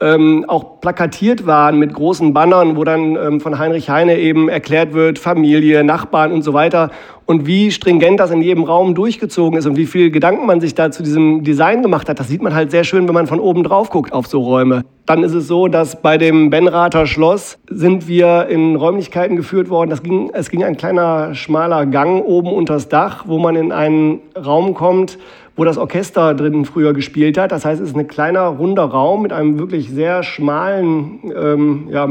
ähm, 0.00 0.44
auch 0.48 0.80
plakatiert 0.80 1.46
waren 1.46 1.78
mit 1.78 1.92
großen 1.92 2.32
Bannern, 2.32 2.76
wo 2.76 2.84
dann 2.84 3.16
ähm, 3.16 3.40
von 3.40 3.58
Heinrich 3.58 3.90
Heine 3.90 4.18
eben 4.18 4.48
erklärt 4.48 4.94
wird, 4.94 5.18
Familie, 5.18 5.84
Nachbarn 5.84 6.32
und 6.32 6.42
so 6.42 6.54
weiter. 6.54 6.90
Und 7.26 7.46
wie 7.46 7.70
stringent 7.70 8.18
das 8.18 8.32
in 8.32 8.42
jedem 8.42 8.64
Raum 8.64 8.94
durchgezogen 8.94 9.56
ist 9.56 9.66
und 9.66 9.76
wie 9.76 9.86
viel 9.86 10.10
Gedanken 10.10 10.46
man 10.46 10.60
sich 10.60 10.74
da 10.74 10.90
zu 10.90 11.04
diesem 11.04 11.44
Design 11.44 11.80
gemacht 11.82 12.08
hat, 12.08 12.18
das 12.18 12.26
sieht 12.26 12.42
man 12.42 12.54
halt 12.54 12.72
sehr 12.72 12.82
schön, 12.82 13.06
wenn 13.06 13.14
man 13.14 13.28
von 13.28 13.38
oben 13.38 13.62
drauf 13.62 13.90
guckt 13.90 14.12
auf 14.12 14.26
so 14.26 14.40
Räume. 14.40 14.82
Dann 15.06 15.22
ist 15.22 15.34
es 15.34 15.46
so, 15.46 15.68
dass 15.68 16.02
bei 16.02 16.18
dem 16.18 16.50
Benrather 16.50 17.06
Schloss 17.06 17.58
sind 17.68 18.08
wir 18.08 18.46
in 18.48 18.74
Räumlichkeiten 18.74 19.36
geführt 19.36 19.68
worden. 19.68 19.90
Das 19.90 20.02
ging, 20.02 20.30
es 20.32 20.50
ging 20.50 20.64
ein 20.64 20.76
kleiner, 20.76 21.34
schmaler 21.34 21.86
Gang 21.86 22.24
oben 22.24 22.52
unters 22.52 22.88
Dach, 22.88 23.24
wo 23.26 23.38
man 23.38 23.54
in 23.54 23.70
einen 23.70 24.20
Raum 24.36 24.74
kommt, 24.74 25.18
wo 25.56 25.64
das 25.64 25.78
Orchester 25.78 26.34
drin 26.34 26.64
früher 26.64 26.92
gespielt 26.92 27.38
hat. 27.38 27.52
Das 27.52 27.64
heißt, 27.64 27.80
es 27.80 27.90
ist 27.90 27.96
ein 27.96 28.08
kleiner, 28.08 28.42
runder 28.46 28.84
Raum 28.84 29.22
mit 29.22 29.32
einem 29.32 29.58
wirklich 29.58 29.90
sehr 29.90 30.22
schmalen 30.22 31.32
ähm, 31.34 31.88
ja, 31.90 32.08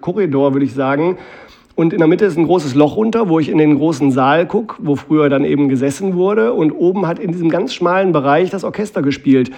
Korridor, 0.00 0.52
würde 0.54 0.66
ich 0.66 0.74
sagen. 0.74 1.18
Und 1.76 1.94
in 1.94 1.98
der 1.98 2.08
Mitte 2.08 2.26
ist 2.26 2.36
ein 2.36 2.44
großes 2.44 2.74
Loch 2.74 2.96
runter, 2.96 3.28
wo 3.28 3.38
ich 3.38 3.48
in 3.48 3.56
den 3.56 3.78
großen 3.78 4.10
Saal 4.10 4.46
gucke, 4.46 4.76
wo 4.80 4.96
früher 4.96 5.30
dann 5.30 5.44
eben 5.44 5.68
gesessen 5.68 6.14
wurde. 6.14 6.52
Und 6.52 6.72
oben 6.72 7.06
hat 7.06 7.18
in 7.18 7.32
diesem 7.32 7.48
ganz 7.48 7.72
schmalen 7.72 8.12
Bereich 8.12 8.50
das 8.50 8.64
Orchester 8.64 9.00
gespielt. 9.00 9.50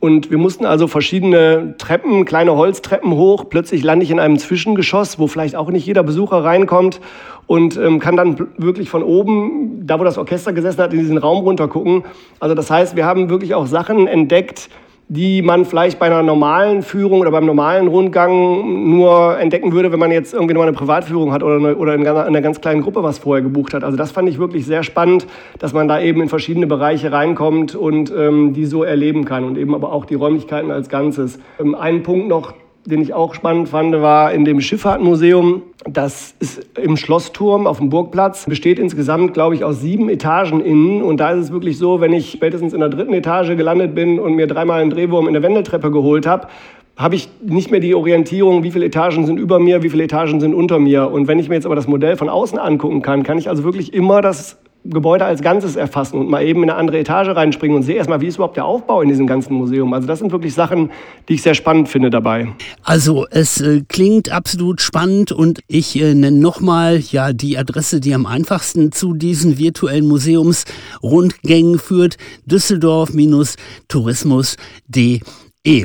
Und 0.00 0.30
wir 0.30 0.38
mussten 0.38 0.64
also 0.64 0.86
verschiedene 0.86 1.74
Treppen, 1.76 2.24
kleine 2.24 2.54
Holztreppen 2.54 3.12
hoch. 3.12 3.46
Plötzlich 3.48 3.82
lande 3.82 4.04
ich 4.04 4.10
in 4.10 4.20
einem 4.20 4.38
Zwischengeschoss, 4.38 5.18
wo 5.18 5.26
vielleicht 5.26 5.56
auch 5.56 5.70
nicht 5.70 5.86
jeder 5.86 6.04
Besucher 6.04 6.44
reinkommt 6.44 7.00
und 7.48 7.76
ähm, 7.76 7.98
kann 7.98 8.16
dann 8.16 8.48
wirklich 8.58 8.90
von 8.90 9.02
oben, 9.02 9.86
da 9.86 9.98
wo 9.98 10.04
das 10.04 10.18
Orchester 10.18 10.52
gesessen 10.52 10.82
hat, 10.82 10.92
in 10.92 11.00
diesen 11.00 11.18
Raum 11.18 11.42
runter 11.42 11.66
gucken. 11.66 12.04
Also 12.38 12.54
das 12.54 12.70
heißt, 12.70 12.94
wir 12.94 13.06
haben 13.06 13.28
wirklich 13.28 13.54
auch 13.54 13.66
Sachen 13.66 14.06
entdeckt, 14.06 14.68
die 15.08 15.40
man 15.40 15.64
vielleicht 15.64 15.98
bei 15.98 16.06
einer 16.06 16.22
normalen 16.22 16.82
Führung 16.82 17.20
oder 17.20 17.30
beim 17.30 17.46
normalen 17.46 17.88
Rundgang 17.88 18.90
nur 18.90 19.38
entdecken 19.38 19.72
würde, 19.72 19.90
wenn 19.90 19.98
man 19.98 20.10
jetzt 20.10 20.34
irgendwie 20.34 20.52
nur 20.52 20.64
eine 20.64 20.74
Privatführung 20.74 21.32
hat 21.32 21.42
oder, 21.42 21.56
eine, 21.56 21.76
oder 21.76 21.94
in 21.94 22.06
einer 22.06 22.42
ganz 22.42 22.60
kleinen 22.60 22.82
Gruppe 22.82 23.02
was 23.02 23.18
vorher 23.18 23.42
gebucht 23.42 23.72
hat. 23.72 23.84
Also 23.84 23.96
das 23.96 24.12
fand 24.12 24.28
ich 24.28 24.38
wirklich 24.38 24.66
sehr 24.66 24.82
spannend, 24.82 25.26
dass 25.58 25.72
man 25.72 25.88
da 25.88 25.98
eben 25.98 26.20
in 26.20 26.28
verschiedene 26.28 26.66
Bereiche 26.66 27.10
reinkommt 27.10 27.74
und 27.74 28.12
ähm, 28.14 28.52
die 28.52 28.66
so 28.66 28.82
erleben 28.82 29.24
kann 29.24 29.44
und 29.44 29.56
eben 29.56 29.74
aber 29.74 29.92
auch 29.92 30.04
die 30.04 30.14
Räumlichkeiten 30.14 30.70
als 30.70 30.90
Ganzes. 30.90 31.38
Ähm, 31.58 31.74
ein 31.74 32.02
Punkt 32.02 32.28
noch, 32.28 32.52
den 32.88 33.02
ich 33.02 33.12
auch 33.12 33.34
spannend 33.34 33.68
fand, 33.68 33.92
war 33.92 34.32
in 34.32 34.44
dem 34.44 34.60
Schifffahrtmuseum. 34.60 35.62
Das 35.84 36.34
ist 36.40 36.66
im 36.78 36.96
Schlossturm 36.96 37.66
auf 37.66 37.78
dem 37.78 37.90
Burgplatz. 37.90 38.46
Besteht 38.46 38.78
insgesamt, 38.78 39.34
glaube 39.34 39.54
ich, 39.54 39.62
aus 39.62 39.80
sieben 39.80 40.08
Etagen 40.08 40.60
innen. 40.60 41.02
Und 41.02 41.20
da 41.20 41.30
ist 41.30 41.44
es 41.44 41.52
wirklich 41.52 41.78
so, 41.78 42.00
wenn 42.00 42.12
ich 42.12 42.30
spätestens 42.30 42.72
in 42.72 42.80
der 42.80 42.88
dritten 42.88 43.12
Etage 43.12 43.56
gelandet 43.56 43.94
bin 43.94 44.18
und 44.18 44.34
mir 44.34 44.46
dreimal 44.46 44.80
einen 44.80 44.90
Drehwurm 44.90 45.26
in 45.26 45.34
der 45.34 45.42
Wendeltreppe 45.42 45.90
geholt 45.90 46.26
habe, 46.26 46.48
habe 46.96 47.14
ich 47.14 47.28
nicht 47.42 47.70
mehr 47.70 47.80
die 47.80 47.94
Orientierung, 47.94 48.64
wie 48.64 48.72
viele 48.72 48.86
Etagen 48.86 49.24
sind 49.24 49.38
über 49.38 49.60
mir, 49.60 49.82
wie 49.82 49.90
viele 49.90 50.04
Etagen 50.04 50.40
sind 50.40 50.54
unter 50.54 50.78
mir. 50.78 51.10
Und 51.10 51.28
wenn 51.28 51.38
ich 51.38 51.48
mir 51.48 51.54
jetzt 51.54 51.66
aber 51.66 51.76
das 51.76 51.86
Modell 51.86 52.16
von 52.16 52.28
außen 52.28 52.58
angucken 52.58 53.02
kann, 53.02 53.22
kann 53.22 53.38
ich 53.38 53.48
also 53.48 53.62
wirklich 53.64 53.92
immer 53.92 54.20
das 54.20 54.58
Gebäude 54.84 55.24
als 55.24 55.42
Ganzes 55.42 55.76
erfassen 55.76 56.18
und 56.18 56.30
mal 56.30 56.44
eben 56.44 56.62
in 56.62 56.70
eine 56.70 56.78
andere 56.78 56.98
Etage 56.98 57.28
reinspringen 57.28 57.76
und 57.76 57.82
sehe 57.82 57.96
erstmal, 57.96 58.20
wie 58.20 58.26
ist 58.26 58.36
überhaupt 58.36 58.56
der 58.56 58.64
Aufbau 58.64 59.02
in 59.02 59.08
diesem 59.08 59.26
ganzen 59.26 59.54
Museum. 59.54 59.92
Also 59.92 60.06
das 60.06 60.20
sind 60.20 60.30
wirklich 60.32 60.54
Sachen, 60.54 60.90
die 61.28 61.34
ich 61.34 61.42
sehr 61.42 61.54
spannend 61.54 61.88
finde 61.88 62.10
dabei. 62.10 62.48
Also 62.84 63.26
es 63.30 63.60
äh, 63.60 63.82
klingt 63.88 64.30
absolut 64.30 64.80
spannend 64.80 65.32
und 65.32 65.60
ich 65.66 66.00
äh, 66.00 66.14
nenne 66.14 66.38
nochmal 66.38 67.00
ja 67.00 67.32
die 67.32 67.58
Adresse, 67.58 68.00
die 68.00 68.14
am 68.14 68.24
einfachsten 68.24 68.92
zu 68.92 69.14
diesen 69.14 69.58
virtuellen 69.58 70.06
Museumsrundgängen 70.06 71.78
führt, 71.78 72.16
düsseldorf-tourismus.de. 72.46 75.20
E. 75.64 75.84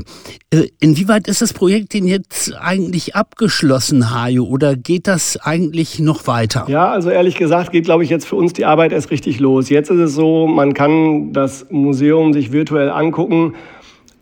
Äh, 0.52 0.68
inwieweit 0.80 1.28
ist 1.28 1.42
das 1.42 1.52
Projekt 1.52 1.94
denn 1.94 2.06
jetzt 2.06 2.56
eigentlich 2.56 3.16
abgeschlossen, 3.16 4.14
Hajo, 4.14 4.46
oder 4.46 4.76
geht 4.76 5.08
das 5.08 5.38
eigentlich 5.38 6.00
noch 6.00 6.28
weiter? 6.28 6.66
Ja, 6.70 6.90
also 6.92 7.10
ehrlich 7.10 7.36
gesagt 7.36 7.72
geht, 7.72 7.86
glaube 7.86 8.04
ich, 8.04 8.10
jetzt 8.10 8.26
für 8.26 8.36
uns 8.36 8.54
die 8.54 8.66
Arbeit 8.66 8.94
erst 8.94 9.12
richtig 9.12 9.40
los. 9.40 9.70
Jetzt 9.70 9.90
ist 9.90 10.00
es 10.00 10.14
so, 10.14 10.48
man 10.48 10.74
kann 10.74 11.34
das 11.34 11.68
Museum 11.70 12.34
sich 12.34 12.52
virtuell 12.52 12.90
angucken, 12.90 13.56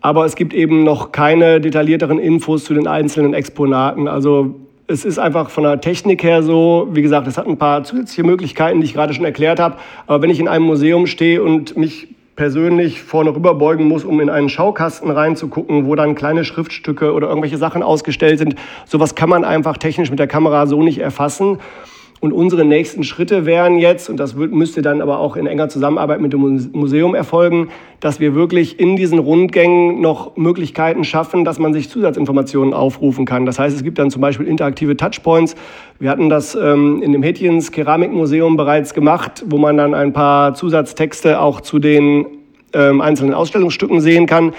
aber 0.00 0.24
es 0.24 0.34
gibt 0.34 0.52
eben 0.54 0.82
noch 0.82 1.12
keine 1.12 1.60
detaillierteren 1.60 2.18
Infos 2.18 2.64
zu 2.64 2.74
den 2.74 2.88
einzelnen 2.88 3.34
Exponaten. 3.34 4.08
Also 4.08 4.56
es 4.88 5.04
ist 5.04 5.18
einfach 5.18 5.50
von 5.50 5.64
der 5.64 5.80
Technik 5.80 6.24
her 6.24 6.42
so, 6.42 6.88
wie 6.90 7.02
gesagt, 7.02 7.28
es 7.28 7.38
hat 7.38 7.46
ein 7.46 7.58
paar 7.58 7.84
zusätzliche 7.84 8.24
Möglichkeiten, 8.24 8.80
die 8.80 8.86
ich 8.86 8.94
gerade 8.94 9.14
schon 9.14 9.24
erklärt 9.24 9.60
habe. 9.60 9.76
Aber 10.06 10.22
wenn 10.22 10.30
ich 10.30 10.40
in 10.40 10.48
einem 10.48 10.64
Museum 10.64 11.06
stehe 11.06 11.42
und 11.42 11.76
mich 11.76 12.08
persönlich 12.36 13.02
vorne 13.02 13.34
rüberbeugen 13.34 13.86
muss, 13.86 14.04
um 14.04 14.20
in 14.20 14.30
einen 14.30 14.48
Schaukasten 14.48 15.10
reinzugucken, 15.10 15.86
wo 15.86 15.94
dann 15.94 16.14
kleine 16.14 16.44
Schriftstücke 16.44 17.12
oder 17.12 17.28
irgendwelche 17.28 17.58
Sachen 17.58 17.82
ausgestellt 17.82 18.38
sind. 18.38 18.54
Sowas 18.86 19.14
kann 19.14 19.28
man 19.28 19.44
einfach 19.44 19.76
technisch 19.76 20.10
mit 20.10 20.18
der 20.18 20.26
Kamera 20.26 20.66
so 20.66 20.82
nicht 20.82 20.98
erfassen. 20.98 21.58
Und 22.22 22.32
unsere 22.32 22.64
nächsten 22.64 23.02
Schritte 23.02 23.46
wären 23.46 23.78
jetzt, 23.78 24.08
und 24.08 24.20
das 24.20 24.36
müsste 24.36 24.80
dann 24.80 25.02
aber 25.02 25.18
auch 25.18 25.34
in 25.34 25.48
enger 25.48 25.68
Zusammenarbeit 25.68 26.20
mit 26.20 26.32
dem 26.32 26.70
Museum 26.70 27.16
erfolgen, 27.16 27.70
dass 27.98 28.20
wir 28.20 28.36
wirklich 28.36 28.78
in 28.78 28.94
diesen 28.94 29.18
Rundgängen 29.18 30.00
noch 30.00 30.36
Möglichkeiten 30.36 31.02
schaffen, 31.02 31.44
dass 31.44 31.58
man 31.58 31.72
sich 31.74 31.90
Zusatzinformationen 31.90 32.74
aufrufen 32.74 33.24
kann. 33.24 33.44
Das 33.44 33.58
heißt, 33.58 33.74
es 33.74 33.82
gibt 33.82 33.98
dann 33.98 34.08
zum 34.08 34.22
Beispiel 34.22 34.46
interaktive 34.46 34.96
Touchpoints. 34.96 35.56
Wir 35.98 36.10
hatten 36.10 36.28
das 36.28 36.54
ähm, 36.54 37.02
in 37.02 37.10
dem 37.10 37.24
Hätchens 37.24 37.72
Keramikmuseum 37.72 38.56
bereits 38.56 38.94
gemacht, 38.94 39.42
wo 39.48 39.58
man 39.58 39.76
dann 39.76 39.92
ein 39.92 40.12
paar 40.12 40.54
Zusatztexte 40.54 41.40
auch 41.40 41.60
zu 41.60 41.80
den 41.80 42.26
ähm, 42.72 43.00
einzelnen 43.00 43.34
Ausstellungsstücken 43.34 44.00
sehen 44.00 44.26
kann. 44.26 44.52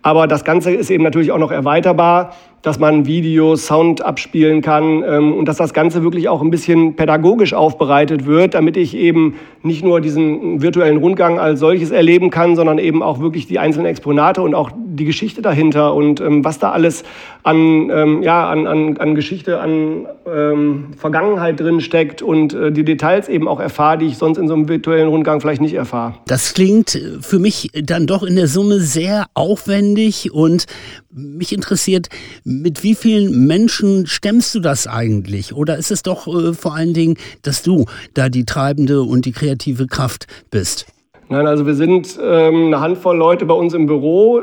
Aber 0.00 0.26
das 0.26 0.42
Ganze 0.42 0.70
ist 0.70 0.90
eben 0.90 1.04
natürlich 1.04 1.32
auch 1.32 1.38
noch 1.38 1.52
erweiterbar 1.52 2.32
dass 2.62 2.78
man 2.78 3.06
Video, 3.06 3.56
Sound 3.56 4.02
abspielen 4.02 4.60
kann 4.60 5.02
ähm, 5.06 5.32
und 5.32 5.46
dass 5.46 5.56
das 5.56 5.72
Ganze 5.72 6.02
wirklich 6.02 6.28
auch 6.28 6.42
ein 6.42 6.50
bisschen 6.50 6.94
pädagogisch 6.94 7.54
aufbereitet 7.54 8.26
wird, 8.26 8.54
damit 8.54 8.76
ich 8.76 8.94
eben 8.94 9.36
nicht 9.62 9.84
nur 9.84 10.00
diesen 10.00 10.62
virtuellen 10.62 10.98
Rundgang 10.98 11.38
als 11.38 11.60
solches 11.60 11.90
erleben 11.90 12.30
kann, 12.30 12.56
sondern 12.56 12.78
eben 12.78 13.02
auch 13.02 13.20
wirklich 13.20 13.46
die 13.46 13.58
einzelnen 13.58 13.86
Exponate 13.86 14.42
und 14.42 14.54
auch 14.54 14.70
die 14.74 15.04
Geschichte 15.04 15.42
dahinter 15.42 15.94
und 15.94 16.20
ähm, 16.20 16.44
was 16.44 16.58
da 16.58 16.72
alles 16.72 17.04
an, 17.42 17.90
ähm, 17.90 18.22
ja, 18.22 18.50
an, 18.50 18.66
an, 18.66 18.96
an 18.98 19.14
Geschichte, 19.14 19.60
an 19.60 20.06
ähm, 20.26 20.88
Vergangenheit 20.96 21.58
drin 21.60 21.80
steckt 21.80 22.22
und 22.22 22.52
äh, 22.52 22.72
die 22.72 22.84
Details 22.84 23.28
eben 23.28 23.48
auch 23.48 23.60
erfahre, 23.60 23.98
die 23.98 24.06
ich 24.06 24.18
sonst 24.18 24.38
in 24.38 24.48
so 24.48 24.54
einem 24.54 24.68
virtuellen 24.68 25.08
Rundgang 25.08 25.40
vielleicht 25.40 25.62
nicht 25.62 25.74
erfahre. 25.74 26.14
Das 26.26 26.54
klingt 26.54 27.00
für 27.20 27.38
mich 27.38 27.70
dann 27.74 28.06
doch 28.06 28.22
in 28.22 28.36
der 28.36 28.46
Summe 28.46 28.80
sehr 28.80 29.26
aufwendig 29.34 30.32
und 30.32 30.66
mich 31.12 31.52
interessiert, 31.52 32.08
mit 32.50 32.82
wie 32.82 32.94
vielen 32.94 33.46
Menschen 33.46 34.06
stemmst 34.06 34.54
du 34.54 34.60
das 34.60 34.86
eigentlich? 34.86 35.54
Oder 35.54 35.76
ist 35.76 35.90
es 35.90 36.02
doch 36.02 36.26
äh, 36.26 36.52
vor 36.52 36.74
allen 36.74 36.92
Dingen, 36.92 37.16
dass 37.42 37.62
du 37.62 37.86
da 38.14 38.28
die 38.28 38.44
treibende 38.44 39.02
und 39.02 39.24
die 39.24 39.32
kreative 39.32 39.86
Kraft 39.86 40.26
bist? 40.50 40.86
Nein, 41.28 41.46
also 41.46 41.64
wir 41.64 41.74
sind 41.74 42.18
ähm, 42.20 42.66
eine 42.66 42.80
Handvoll 42.80 43.16
Leute 43.16 43.46
bei 43.46 43.54
uns 43.54 43.72
im 43.72 43.86
Büro 43.86 44.42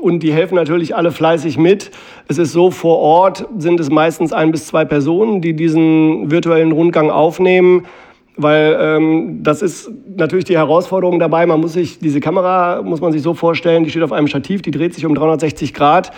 und 0.00 0.22
die 0.22 0.32
helfen 0.32 0.54
natürlich 0.54 0.94
alle 0.94 1.10
fleißig 1.10 1.58
mit. 1.58 1.90
Es 2.28 2.38
ist 2.38 2.52
so, 2.52 2.70
vor 2.70 2.98
Ort 2.98 3.46
sind 3.58 3.80
es 3.80 3.90
meistens 3.90 4.32
ein 4.32 4.52
bis 4.52 4.66
zwei 4.66 4.84
Personen, 4.84 5.42
die 5.42 5.54
diesen 5.54 6.30
virtuellen 6.30 6.70
Rundgang 6.70 7.10
aufnehmen 7.10 7.84
weil 8.42 8.76
ähm, 8.80 9.42
das 9.42 9.62
ist 9.62 9.90
natürlich 10.16 10.44
die 10.44 10.56
Herausforderung 10.56 11.18
dabei. 11.18 11.46
Man 11.46 11.60
muss 11.60 11.74
sich 11.74 11.98
diese 11.98 12.20
Kamera 12.20 12.82
muss 12.82 13.00
man 13.00 13.12
sich 13.12 13.22
so 13.22 13.34
vorstellen, 13.34 13.84
die 13.84 13.90
steht 13.90 14.02
auf 14.02 14.12
einem 14.12 14.28
Stativ, 14.28 14.62
die 14.62 14.70
dreht 14.70 14.94
sich 14.94 15.04
um 15.04 15.14
360 15.14 15.74
Grad 15.74 16.12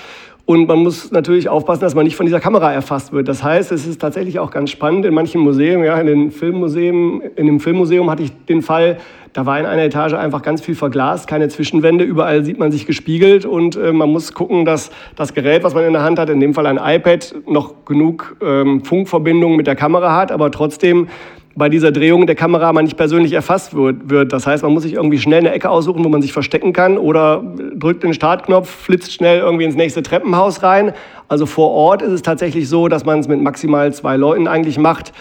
und 0.45 0.67
man 0.67 0.81
muss 0.81 1.13
natürlich 1.13 1.49
aufpassen, 1.49 1.83
dass 1.83 1.95
man 1.95 2.05
nicht 2.05 2.17
von 2.17 2.27
dieser 2.27 2.41
Kamera 2.41 2.73
erfasst 2.73 3.13
wird. 3.13 3.29
Das 3.29 3.45
heißt, 3.45 3.71
es 3.71 3.87
ist 3.87 4.01
tatsächlich 4.01 4.41
auch 4.41 4.51
ganz 4.51 4.71
spannend. 4.71 5.05
In 5.07 5.15
manchen 5.15 5.41
Museen, 5.41 5.85
ja, 5.85 5.97
in 5.99 6.07
den 6.07 6.31
Filmmuseen, 6.33 7.23
in 7.37 7.47
dem 7.47 7.61
Filmmuseum 7.61 8.11
hatte 8.11 8.25
ich 8.25 8.33
den 8.47 8.61
Fall, 8.61 8.99
da 9.33 9.47
war 9.47 9.59
in 9.59 9.67
einer 9.67 9.83
Etage 9.83 10.15
einfach 10.15 10.43
ganz 10.43 10.61
viel 10.61 10.75
verglast, 10.75 11.27
keine 11.27 11.49
Zwischenwände, 11.49 12.05
überall 12.05 12.45
sieht 12.45 12.59
man 12.59 12.71
sich 12.73 12.87
gespiegelt. 12.87 13.47
Und 13.47 13.77
äh, 13.77 13.93
man 13.93 14.11
muss 14.11 14.35
gucken, 14.35 14.65
dass 14.65 14.91
das 15.17 15.33
Gerät, 15.33 15.63
was 15.63 15.75
man 15.75 15.85
in 15.85 15.93
der 15.93 16.03
Hand 16.03 16.19
hat, 16.19 16.29
in 16.29 16.41
dem 16.41 16.55
Fall 16.55 16.67
ein 16.67 16.79
iPad, 16.79 17.35
noch 17.47 17.85
genug 17.85 18.37
ähm, 18.43 18.85
Funkverbindung 18.85 19.57
mit 19.57 19.67
der 19.67 19.77
Kamera 19.77 20.17
hat, 20.17 20.33
aber 20.33 20.51
trotzdem 20.51 21.09
bei 21.55 21.69
dieser 21.69 21.93
Drehung 21.93 22.27
der 22.27 22.35
Kamera 22.35 22.73
man 22.73 22.85
nicht 22.85 22.97
persönlich 22.97 23.33
erfasst 23.33 23.75
wird. 23.75 24.33
Das 24.33 24.47
heißt, 24.47 24.63
man 24.63 24.73
muss 24.73 24.85
sich 24.85 24.95
irgendwie 24.95 25.19
schnell 25.19 25.41
eine 25.41 25.53
Ecke 25.53 25.69
aussuchen, 25.71 26.05
wo 26.05 26.09
man 26.09 26.23
sich 26.23 26.33
verstecken 26.33 26.73
kann 26.73 26.99
oder 26.99 27.43
drückt 27.75 28.03
den 28.03 28.15
Startknopf, 28.15 28.69
flitzt 28.69 29.13
schnell 29.13 29.41
irgendwie 29.41 29.65
ins 29.65 29.77
nächste 29.77 30.03
Treppenhaus 30.03 30.63
rein. 30.63 30.93
Also 31.29 31.47
vor 31.47 31.71
Ort 31.71 32.03
ist 32.03 32.13
es 32.13 32.23
tatsächlich 32.23 32.69
so, 32.69 32.89
dass 32.89 33.05
man 33.05 33.19
es 33.19 33.29
mit 33.29 33.41
maximal 33.41 33.93
zwei 33.93 34.17
Leuten 34.17 34.49
eigentlich 34.49 34.79
macht, 34.79 35.13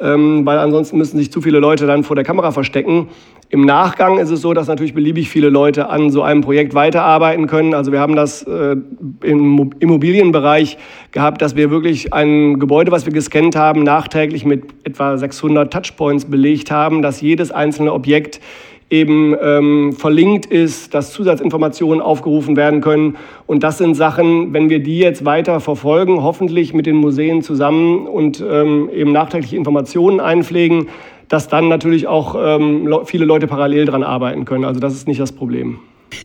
ähm, 0.00 0.44
weil 0.44 0.58
ansonsten 0.58 0.98
müssen 0.98 1.18
sich 1.18 1.32
zu 1.32 1.40
viele 1.40 1.58
Leute 1.58 1.86
dann 1.86 2.04
vor 2.04 2.16
der 2.16 2.24
Kamera 2.24 2.50
verstecken. 2.52 3.08
Im 3.52 3.62
Nachgang 3.62 4.18
ist 4.18 4.30
es 4.30 4.42
so, 4.42 4.54
dass 4.54 4.68
natürlich 4.68 4.94
beliebig 4.94 5.28
viele 5.28 5.48
Leute 5.48 5.88
an 5.90 6.10
so 6.10 6.22
einem 6.22 6.40
Projekt 6.40 6.72
weiterarbeiten 6.72 7.48
können. 7.48 7.74
Also 7.74 7.90
wir 7.90 7.98
haben 7.98 8.14
das 8.14 8.44
äh, 8.44 8.76
im 9.24 9.72
Immobilienbereich 9.80 10.78
gehabt, 11.10 11.42
dass 11.42 11.56
wir 11.56 11.68
wirklich 11.72 12.12
ein 12.12 12.60
Gebäude, 12.60 12.92
was 12.92 13.06
wir 13.06 13.12
gescannt 13.12 13.56
haben, 13.56 13.82
nachträglich 13.82 14.44
mit 14.44 14.66
etwa 14.84 15.18
600 15.18 15.72
Touchpoints 15.72 16.26
belegt 16.26 16.70
haben, 16.70 17.02
dass 17.02 17.20
jedes 17.20 17.50
einzelne 17.50 17.92
Objekt 17.92 18.40
eben 18.88 19.34
ähm, 19.42 19.94
verlinkt 19.94 20.46
ist, 20.46 20.94
dass 20.94 21.12
Zusatzinformationen 21.12 22.00
aufgerufen 22.00 22.56
werden 22.56 22.80
können. 22.80 23.16
Und 23.48 23.64
das 23.64 23.78
sind 23.78 23.94
Sachen, 23.94 24.52
wenn 24.52 24.70
wir 24.70 24.80
die 24.80 24.98
jetzt 24.98 25.24
weiter 25.24 25.58
verfolgen, 25.58 26.22
hoffentlich 26.22 26.72
mit 26.72 26.86
den 26.86 26.96
Museen 26.96 27.42
zusammen 27.42 28.06
und 28.06 28.44
ähm, 28.48 28.88
eben 28.92 29.10
nachträgliche 29.10 29.56
Informationen 29.56 30.20
einpflegen, 30.20 30.86
dass 31.30 31.48
dann 31.48 31.68
natürlich 31.68 32.06
auch 32.06 32.36
ähm, 32.38 32.92
viele 33.06 33.24
Leute 33.24 33.46
parallel 33.46 33.86
dran 33.86 34.02
arbeiten 34.02 34.44
können. 34.44 34.66
Also 34.66 34.80
das 34.80 34.92
ist 34.92 35.08
nicht 35.08 35.20
das 35.20 35.32
Problem. 35.32 35.78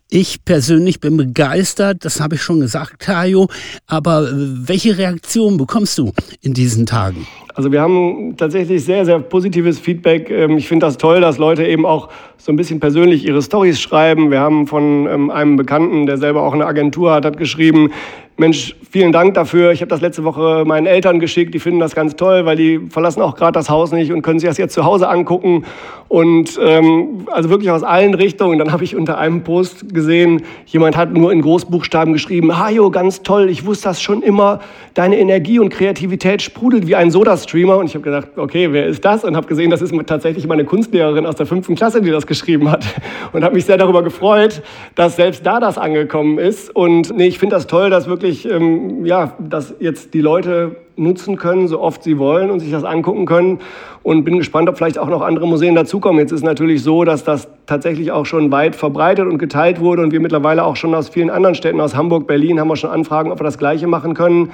Ich 0.09 0.43
persönlich 0.43 0.99
bin 0.99 1.15
begeistert, 1.15 2.03
das 2.05 2.19
habe 2.19 2.35
ich 2.35 2.41
schon 2.41 2.59
gesagt, 2.59 3.03
Tayo. 3.03 3.47
Aber 3.85 4.23
äh, 4.23 4.31
welche 4.33 4.97
Reaktion 4.97 5.57
bekommst 5.57 5.97
du 5.99 6.11
in 6.41 6.53
diesen 6.53 6.87
Tagen? 6.87 7.27
Also 7.53 7.71
wir 7.71 7.81
haben 7.81 8.35
tatsächlich 8.35 8.83
sehr, 8.83 9.05
sehr 9.05 9.19
positives 9.19 9.79
Feedback. 9.79 10.29
Ähm, 10.31 10.57
ich 10.57 10.67
finde 10.67 10.87
das 10.87 10.97
toll, 10.97 11.21
dass 11.21 11.37
Leute 11.37 11.65
eben 11.65 11.85
auch 11.85 12.09
so 12.37 12.51
ein 12.51 12.55
bisschen 12.55 12.79
persönlich 12.79 13.25
ihre 13.25 13.43
Stories 13.43 13.79
schreiben. 13.79 14.31
Wir 14.31 14.39
haben 14.39 14.65
von 14.65 15.07
ähm, 15.07 15.29
einem 15.29 15.55
Bekannten, 15.55 16.07
der 16.07 16.17
selber 16.17 16.41
auch 16.41 16.53
eine 16.53 16.65
Agentur 16.65 17.11
hat, 17.13 17.25
hat 17.25 17.37
geschrieben, 17.37 17.91
Mensch, 18.37 18.75
vielen 18.91 19.13
Dank 19.13 19.33
dafür. 19.35 19.71
Ich 19.71 19.79
habe 19.79 19.87
das 19.87 20.01
letzte 20.01 20.25
Woche 20.25 20.65
meinen 20.65 20.87
Eltern 20.87 21.21
geschickt. 21.21 21.53
Die 21.53 21.59
finden 21.59 21.79
das 21.79 21.95
ganz 21.95 22.17
toll, 22.17 22.45
weil 22.45 22.57
die 22.57 22.81
verlassen 22.89 23.21
auch 23.21 23.35
gerade 23.35 23.53
das 23.53 23.69
Haus 23.69 23.93
nicht 23.93 24.11
und 24.11 24.23
können 24.23 24.39
sich 24.39 24.49
das 24.49 24.57
jetzt 24.57 24.73
zu 24.73 24.83
Hause 24.83 25.07
angucken. 25.07 25.63
Und 26.09 26.59
ähm, 26.61 27.25
also 27.31 27.49
wirklich 27.49 27.71
aus 27.71 27.83
allen 27.83 28.13
Richtungen. 28.13 28.59
Dann 28.59 28.73
habe 28.73 28.83
ich 28.83 28.93
unter 28.93 29.17
einem 29.17 29.43
Post 29.43 29.93
gesehen, 29.93 30.41
jemand 30.65 30.97
hat 30.97 31.13
nur 31.13 31.31
in 31.31 31.41
Großbuchstaben 31.41 32.11
geschrieben, 32.11 32.59
Hajo, 32.59 32.91
ganz 32.91 33.23
toll, 33.23 33.49
ich 33.49 33.65
wusste 33.65 33.87
das 33.87 34.01
schon 34.01 34.21
immer. 34.21 34.59
Deine 34.95 35.17
Energie 35.17 35.59
und 35.59 35.69
Kreativität 35.69 36.41
sprudelt 36.41 36.87
wie 36.87 36.95
ein 36.95 37.11
Soda-Streamer. 37.11 37.77
Und 37.77 37.85
ich 37.85 37.95
habe 37.95 38.03
gedacht, 38.03 38.27
okay, 38.35 38.73
wer 38.73 38.85
ist 38.85 39.05
das? 39.05 39.23
Und 39.23 39.37
habe 39.37 39.47
gesehen, 39.47 39.71
das 39.71 39.81
ist 39.81 39.93
tatsächlich 40.07 40.45
meine 40.45 40.65
Kunstlehrerin 40.65 41.25
aus 41.25 41.35
der 41.35 41.45
fünften 41.45 41.75
Klasse, 41.75 42.01
die 42.01 42.11
das 42.11 42.27
geschrieben 42.27 42.69
hat. 42.69 42.85
Und 43.31 43.45
habe 43.45 43.55
mich 43.55 43.63
sehr 43.63 43.77
darüber 43.77 44.03
gefreut, 44.03 44.61
dass 44.95 45.15
selbst 45.15 45.45
da 45.45 45.61
das 45.61 45.77
angekommen 45.77 46.37
ist. 46.37 46.75
Und 46.75 47.15
nee, 47.15 47.27
ich 47.27 47.39
finde 47.39 47.55
das 47.55 47.67
toll, 47.67 47.89
dass 47.89 48.07
wirklich 48.07 48.24
wirklich, 48.25 48.49
ähm, 48.49 49.05
ja, 49.05 49.33
dass 49.37 49.75
jetzt 49.79 50.13
die 50.15 50.21
Leute 50.21 50.77
nutzen 50.95 51.35
können, 51.35 51.67
so 51.67 51.79
oft 51.79 52.01
sie 52.03 52.17
wollen 52.17 52.49
und 52.49 52.59
sich 52.59 52.71
das 52.71 52.83
angucken 52.83 53.25
können. 53.25 53.59
Und 54.01 54.23
bin 54.23 54.37
gespannt, 54.37 54.67
ob 54.69 54.77
vielleicht 54.77 54.97
auch 54.97 55.09
noch 55.09 55.21
andere 55.21 55.47
Museen 55.47 55.75
dazukommen. 55.75 56.19
Jetzt 56.19 56.31
ist 56.31 56.43
natürlich 56.43 56.81
so, 56.83 57.03
dass 57.03 57.23
das 57.23 57.47
tatsächlich 57.65 58.11
auch 58.11 58.25
schon 58.25 58.51
weit 58.51 58.75
verbreitet 58.75 59.27
und 59.27 59.37
geteilt 59.37 59.79
wurde 59.79 60.01
und 60.03 60.11
wir 60.11 60.19
mittlerweile 60.19 60.63
auch 60.63 60.75
schon 60.75 60.93
aus 60.95 61.09
vielen 61.09 61.29
anderen 61.29 61.55
Städten, 61.55 61.79
aus 61.81 61.95
Hamburg, 61.95 62.27
Berlin, 62.27 62.59
haben 62.59 62.67
wir 62.67 62.75
schon 62.75 62.89
Anfragen, 62.89 63.31
ob 63.31 63.39
wir 63.39 63.43
das 63.43 63.57
Gleiche 63.57 63.87
machen 63.87 64.13
können. 64.13 64.51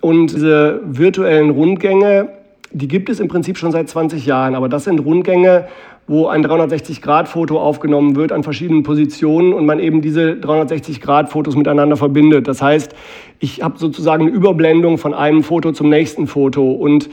Und 0.00 0.32
diese 0.32 0.80
virtuellen 0.84 1.50
Rundgänge, 1.50 2.28
die 2.72 2.88
gibt 2.88 3.08
es 3.08 3.20
im 3.20 3.28
Prinzip 3.28 3.56
schon 3.56 3.72
seit 3.72 3.88
20 3.88 4.26
Jahren. 4.26 4.54
Aber 4.54 4.68
das 4.68 4.84
sind 4.84 5.00
Rundgänge, 5.00 5.66
wo 6.08 6.26
ein 6.28 6.44
360-Grad-Foto 6.44 7.58
aufgenommen 7.60 8.14
wird 8.14 8.30
an 8.32 8.42
verschiedenen 8.42 8.82
Positionen 8.82 9.52
und 9.52 9.66
man 9.66 9.80
eben 9.80 10.02
diese 10.02 10.32
360-Grad-Fotos 10.32 11.56
miteinander 11.56 11.96
verbindet. 11.96 12.46
Das 12.46 12.62
heißt, 12.62 12.94
ich 13.40 13.62
habe 13.62 13.78
sozusagen 13.78 14.26
eine 14.26 14.32
Überblendung 14.32 14.98
von 14.98 15.14
einem 15.14 15.42
Foto 15.42 15.72
zum 15.72 15.88
nächsten 15.88 16.26
Foto 16.26 16.70
und 16.70 17.08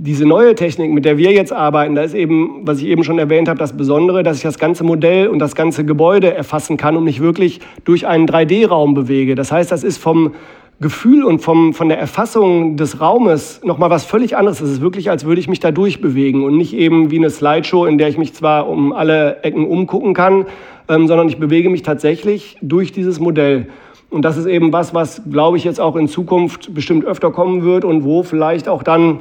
diese 0.00 0.26
neue 0.26 0.54
Technik, 0.54 0.92
mit 0.92 1.04
der 1.04 1.18
wir 1.18 1.32
jetzt 1.32 1.52
arbeiten, 1.52 1.94
da 1.96 2.02
ist 2.02 2.14
eben, 2.14 2.60
was 2.62 2.78
ich 2.78 2.86
eben 2.86 3.02
schon 3.02 3.18
erwähnt 3.18 3.48
habe, 3.48 3.58
das 3.58 3.76
Besondere, 3.76 4.22
dass 4.22 4.36
ich 4.36 4.44
das 4.44 4.58
ganze 4.58 4.84
Modell 4.84 5.26
und 5.26 5.40
das 5.40 5.56
ganze 5.56 5.84
Gebäude 5.84 6.32
erfassen 6.32 6.76
kann 6.76 6.96
und 6.96 7.04
mich 7.04 7.20
wirklich 7.20 7.60
durch 7.84 8.06
einen 8.06 8.26
3D-Raum 8.26 8.94
bewege. 8.94 9.34
Das 9.34 9.50
heißt, 9.50 9.72
das 9.72 9.82
ist 9.82 9.98
vom 9.98 10.34
Gefühl 10.80 11.24
und 11.24 11.40
vom, 11.40 11.74
von 11.74 11.88
der 11.88 11.98
Erfassung 11.98 12.76
des 12.76 13.00
Raumes 13.00 13.60
nochmal 13.64 13.90
was 13.90 14.04
völlig 14.04 14.36
anderes. 14.36 14.60
Es 14.60 14.70
ist 14.70 14.80
wirklich, 14.80 15.10
als 15.10 15.24
würde 15.24 15.40
ich 15.40 15.48
mich 15.48 15.58
da 15.58 15.72
durchbewegen 15.72 16.44
und 16.44 16.56
nicht 16.56 16.72
eben 16.72 17.10
wie 17.10 17.18
eine 17.18 17.30
Slideshow, 17.30 17.84
in 17.86 17.98
der 17.98 18.08
ich 18.08 18.16
mich 18.16 18.32
zwar 18.32 18.68
um 18.68 18.92
alle 18.92 19.42
Ecken 19.42 19.66
umgucken 19.66 20.14
kann, 20.14 20.46
ähm, 20.88 21.08
sondern 21.08 21.28
ich 21.28 21.38
bewege 21.38 21.68
mich 21.68 21.82
tatsächlich 21.82 22.58
durch 22.62 22.92
dieses 22.92 23.18
Modell. 23.18 23.66
Und 24.08 24.24
das 24.24 24.36
ist 24.36 24.46
eben 24.46 24.72
was, 24.72 24.94
was, 24.94 25.22
glaube 25.28 25.56
ich, 25.56 25.64
jetzt 25.64 25.80
auch 25.80 25.96
in 25.96 26.06
Zukunft 26.06 26.72
bestimmt 26.72 27.04
öfter 27.04 27.32
kommen 27.32 27.64
wird 27.64 27.84
und 27.84 28.04
wo 28.04 28.22
vielleicht 28.22 28.68
auch 28.68 28.84
dann 28.84 29.18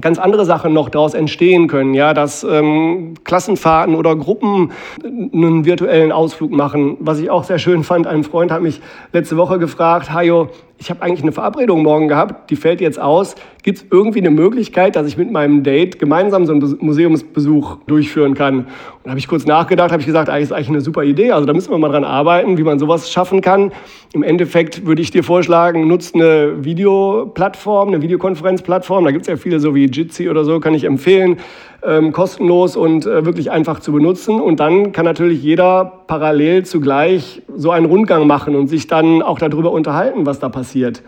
ganz 0.00 0.18
andere 0.18 0.44
Sachen 0.44 0.72
noch 0.72 0.88
daraus 0.88 1.14
entstehen 1.14 1.66
können, 1.66 1.94
ja, 1.94 2.14
dass 2.14 2.44
ähm, 2.44 3.14
Klassenfahrten 3.24 3.94
oder 3.94 4.16
Gruppen 4.16 4.70
einen 5.02 5.64
virtuellen 5.64 6.12
Ausflug 6.12 6.50
machen. 6.50 6.96
Was 7.00 7.18
ich 7.18 7.30
auch 7.30 7.44
sehr 7.44 7.58
schön 7.58 7.84
fand, 7.84 8.06
ein 8.06 8.22
Freund 8.22 8.50
hat 8.50 8.62
mich 8.62 8.80
letzte 9.12 9.36
Woche 9.36 9.58
gefragt, 9.58 10.12
Hajo, 10.12 10.50
ich 10.78 10.90
habe 10.90 11.02
eigentlich 11.02 11.22
eine 11.22 11.32
Verabredung 11.32 11.82
morgen 11.82 12.08
gehabt, 12.08 12.50
die 12.50 12.56
fällt 12.56 12.80
jetzt 12.80 13.00
aus. 13.00 13.34
Gibt 13.68 13.80
es 13.80 13.86
irgendwie 13.90 14.20
eine 14.20 14.30
Möglichkeit, 14.30 14.96
dass 14.96 15.06
ich 15.06 15.18
mit 15.18 15.30
meinem 15.30 15.62
Date 15.62 15.98
gemeinsam 15.98 16.46
so 16.46 16.54
einen 16.54 16.78
Museumsbesuch 16.80 17.76
durchführen 17.86 18.32
kann? 18.32 18.60
Und 18.60 18.66
da 19.04 19.10
habe 19.10 19.18
ich 19.18 19.28
kurz 19.28 19.44
nachgedacht, 19.44 19.92
habe 19.92 20.00
ich 20.00 20.06
gesagt, 20.06 20.30
eigentlich 20.30 20.44
ist 20.44 20.52
eigentlich 20.52 20.70
eine 20.70 20.80
super 20.80 21.04
Idee. 21.04 21.32
Also 21.32 21.44
da 21.44 21.52
müssen 21.52 21.70
wir 21.70 21.76
mal 21.76 21.90
dran 21.90 22.02
arbeiten, 22.02 22.56
wie 22.56 22.62
man 22.62 22.78
sowas 22.78 23.12
schaffen 23.12 23.42
kann. 23.42 23.70
Im 24.14 24.22
Endeffekt 24.22 24.86
würde 24.86 25.02
ich 25.02 25.10
dir 25.10 25.22
vorschlagen, 25.22 25.86
nutzt 25.86 26.14
eine 26.14 26.64
Videoplattform, 26.64 27.88
eine 27.88 28.00
Videokonferenzplattform. 28.00 29.04
Da 29.04 29.10
gibt 29.10 29.24
es 29.24 29.28
ja 29.28 29.36
viele, 29.36 29.60
so 29.60 29.74
wie 29.74 29.84
Jitsi 29.84 30.30
oder 30.30 30.46
so, 30.46 30.60
kann 30.60 30.72
ich 30.72 30.84
empfehlen 30.84 31.36
ähm, 31.82 32.12
kostenlos 32.12 32.74
und 32.74 33.04
äh, 33.04 33.26
wirklich 33.26 33.50
einfach 33.50 33.80
zu 33.80 33.92
benutzen. 33.92 34.40
Und 34.40 34.60
dann 34.60 34.92
kann 34.92 35.04
natürlich 35.04 35.42
jeder 35.42 36.04
parallel 36.06 36.64
zugleich 36.64 37.42
so 37.54 37.70
einen 37.70 37.84
Rundgang 37.84 38.26
machen 38.26 38.56
und 38.56 38.68
sich 38.68 38.86
dann 38.86 39.20
auch 39.20 39.38
darüber 39.38 39.72
unterhalten, 39.72 40.24
was 40.24 40.38
da 40.38 40.48
passiert. 40.48 41.02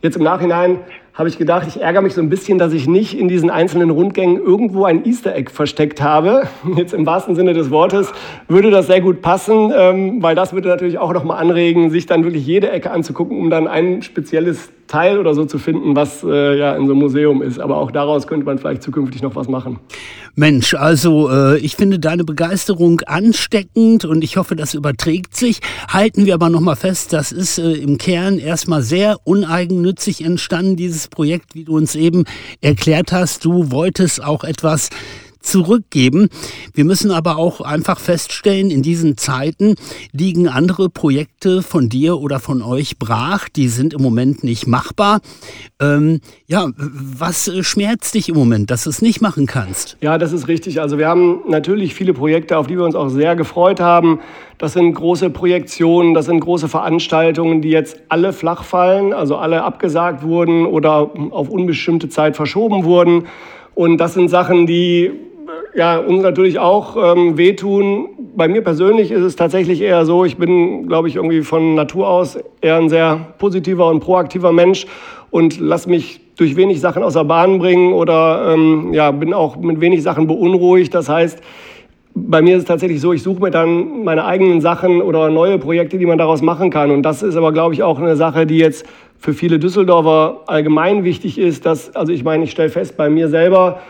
Jetzt 0.00 0.16
im 0.16 0.22
Nachhinein 0.22 0.78
habe 1.18 1.28
ich 1.28 1.36
gedacht, 1.36 1.66
ich 1.66 1.80
ärgere 1.82 2.00
mich 2.00 2.14
so 2.14 2.20
ein 2.20 2.28
bisschen, 2.28 2.58
dass 2.58 2.72
ich 2.72 2.86
nicht 2.86 3.18
in 3.18 3.26
diesen 3.26 3.50
einzelnen 3.50 3.90
Rundgängen 3.90 4.36
irgendwo 4.36 4.84
ein 4.84 5.04
Easter 5.04 5.34
Egg 5.34 5.50
versteckt 5.50 6.00
habe. 6.00 6.44
Jetzt 6.76 6.94
im 6.94 7.06
wahrsten 7.06 7.34
Sinne 7.34 7.54
des 7.54 7.72
Wortes 7.72 8.12
würde 8.46 8.70
das 8.70 8.86
sehr 8.86 9.00
gut 9.00 9.20
passen, 9.20 9.72
ähm, 9.76 10.22
weil 10.22 10.36
das 10.36 10.52
würde 10.52 10.68
natürlich 10.68 10.98
auch 10.98 11.12
nochmal 11.12 11.42
anregen, 11.42 11.90
sich 11.90 12.06
dann 12.06 12.22
wirklich 12.22 12.46
jede 12.46 12.70
Ecke 12.70 12.92
anzugucken, 12.92 13.36
um 13.36 13.50
dann 13.50 13.66
ein 13.66 14.02
spezielles 14.02 14.70
Teil 14.86 15.18
oder 15.18 15.34
so 15.34 15.44
zu 15.44 15.58
finden, 15.58 15.94
was 15.94 16.24
äh, 16.24 16.58
ja 16.58 16.74
in 16.74 16.86
so 16.86 16.92
einem 16.92 17.00
Museum 17.00 17.42
ist. 17.42 17.58
Aber 17.58 17.76
auch 17.76 17.90
daraus 17.90 18.26
könnte 18.26 18.46
man 18.46 18.58
vielleicht 18.58 18.82
zukünftig 18.82 19.20
noch 19.20 19.36
was 19.36 19.48
machen. 19.48 19.80
Mensch, 20.34 20.74
also 20.74 21.30
äh, 21.30 21.58
ich 21.58 21.76
finde 21.76 21.98
deine 21.98 22.24
Begeisterung 22.24 23.00
ansteckend 23.06 24.04
und 24.04 24.22
ich 24.22 24.36
hoffe, 24.36 24.56
das 24.56 24.74
überträgt 24.74 25.36
sich. 25.36 25.60
Halten 25.88 26.26
wir 26.26 26.34
aber 26.34 26.48
nochmal 26.48 26.76
fest, 26.76 27.12
das 27.12 27.32
ist 27.32 27.58
äh, 27.58 27.72
im 27.72 27.98
Kern 27.98 28.38
erstmal 28.38 28.82
sehr 28.82 29.18
uneigennützig 29.24 30.24
entstanden, 30.24 30.76
dieses 30.76 31.07
Projekt, 31.08 31.54
wie 31.54 31.64
du 31.64 31.76
uns 31.76 31.94
eben 31.94 32.24
erklärt 32.60 33.12
hast. 33.12 33.44
Du 33.44 33.70
wolltest 33.70 34.22
auch 34.22 34.44
etwas 34.44 34.90
zurückgeben. 35.40 36.28
Wir 36.74 36.84
müssen 36.84 37.10
aber 37.10 37.36
auch 37.36 37.60
einfach 37.60 37.98
feststellen, 37.98 38.70
in 38.70 38.82
diesen 38.82 39.16
Zeiten 39.16 39.74
liegen 40.12 40.48
andere 40.48 40.90
Projekte 40.90 41.62
von 41.62 41.88
dir 41.88 42.18
oder 42.18 42.40
von 42.40 42.62
euch 42.62 42.98
brach. 42.98 43.48
Die 43.48 43.68
sind 43.68 43.94
im 43.94 44.02
Moment 44.02 44.44
nicht 44.44 44.66
machbar. 44.66 45.20
Ähm, 45.80 46.20
ja, 46.46 46.68
was 46.76 47.50
schmerzt 47.60 48.14
dich 48.14 48.28
im 48.28 48.34
Moment, 48.34 48.70
dass 48.70 48.84
du 48.84 48.90
es 48.90 49.02
nicht 49.02 49.20
machen 49.20 49.46
kannst? 49.46 49.96
Ja, 50.00 50.18
das 50.18 50.32
ist 50.32 50.48
richtig. 50.48 50.80
Also 50.80 50.98
wir 50.98 51.08
haben 51.08 51.40
natürlich 51.48 51.94
viele 51.94 52.12
Projekte, 52.12 52.58
auf 52.58 52.66
die 52.66 52.76
wir 52.76 52.84
uns 52.84 52.94
auch 52.94 53.08
sehr 53.08 53.36
gefreut 53.36 53.80
haben. 53.80 54.20
Das 54.58 54.72
sind 54.72 54.92
große 54.94 55.30
Projektionen, 55.30 56.14
das 56.14 56.26
sind 56.26 56.40
große 56.40 56.68
Veranstaltungen, 56.68 57.62
die 57.62 57.70
jetzt 57.70 57.96
alle 58.08 58.32
flach 58.32 58.64
fallen, 58.64 59.12
also 59.12 59.36
alle 59.36 59.62
abgesagt 59.62 60.24
wurden 60.24 60.66
oder 60.66 61.10
auf 61.30 61.48
unbestimmte 61.48 62.08
Zeit 62.08 62.34
verschoben 62.34 62.84
wurden. 62.84 63.26
Und 63.76 63.98
das 63.98 64.14
sind 64.14 64.28
Sachen, 64.28 64.66
die 64.66 65.12
ja, 65.74 65.98
uns 65.98 66.22
natürlich 66.22 66.58
auch 66.58 66.96
ähm, 66.96 67.36
wehtun. 67.36 68.08
Bei 68.36 68.48
mir 68.48 68.62
persönlich 68.62 69.10
ist 69.10 69.22
es 69.22 69.36
tatsächlich 69.36 69.80
eher 69.80 70.04
so, 70.04 70.24
ich 70.24 70.36
bin, 70.36 70.86
glaube 70.88 71.08
ich, 71.08 71.16
irgendwie 71.16 71.42
von 71.42 71.74
Natur 71.74 72.08
aus 72.08 72.38
eher 72.60 72.76
ein 72.76 72.88
sehr 72.88 73.34
positiver 73.38 73.88
und 73.88 74.00
proaktiver 74.00 74.52
Mensch 74.52 74.86
und 75.30 75.60
lasse 75.60 75.88
mich 75.88 76.20
durch 76.36 76.56
wenig 76.56 76.80
Sachen 76.80 77.02
aus 77.02 77.14
der 77.14 77.24
Bahn 77.24 77.58
bringen 77.58 77.92
oder 77.92 78.54
ähm, 78.54 78.92
ja, 78.92 79.10
bin 79.10 79.34
auch 79.34 79.56
mit 79.56 79.80
wenig 79.80 80.02
Sachen 80.02 80.26
beunruhigt. 80.26 80.94
Das 80.94 81.08
heißt, 81.08 81.40
bei 82.14 82.42
mir 82.42 82.56
ist 82.56 82.62
es 82.62 82.68
tatsächlich 82.68 83.00
so, 83.00 83.12
ich 83.12 83.22
suche 83.22 83.42
mir 83.42 83.50
dann 83.50 84.04
meine 84.04 84.24
eigenen 84.24 84.60
Sachen 84.60 85.02
oder 85.02 85.30
neue 85.30 85.58
Projekte, 85.58 85.98
die 85.98 86.06
man 86.06 86.18
daraus 86.18 86.42
machen 86.42 86.70
kann. 86.70 86.90
Und 86.90 87.02
das 87.02 87.22
ist 87.22 87.36
aber, 87.36 87.52
glaube 87.52 87.74
ich, 87.74 87.82
auch 87.82 87.98
eine 87.98 88.16
Sache, 88.16 88.46
die 88.46 88.58
jetzt 88.58 88.86
für 89.18 89.34
viele 89.34 89.58
Düsseldorfer 89.58 90.42
allgemein 90.46 91.04
wichtig 91.04 91.38
ist. 91.38 91.66
Dass, 91.66 91.94
also 91.94 92.12
ich 92.12 92.24
meine, 92.24 92.44
ich 92.44 92.50
stelle 92.50 92.70
fest, 92.70 92.96
bei 92.96 93.10
mir 93.10 93.28
selber, 93.28 93.80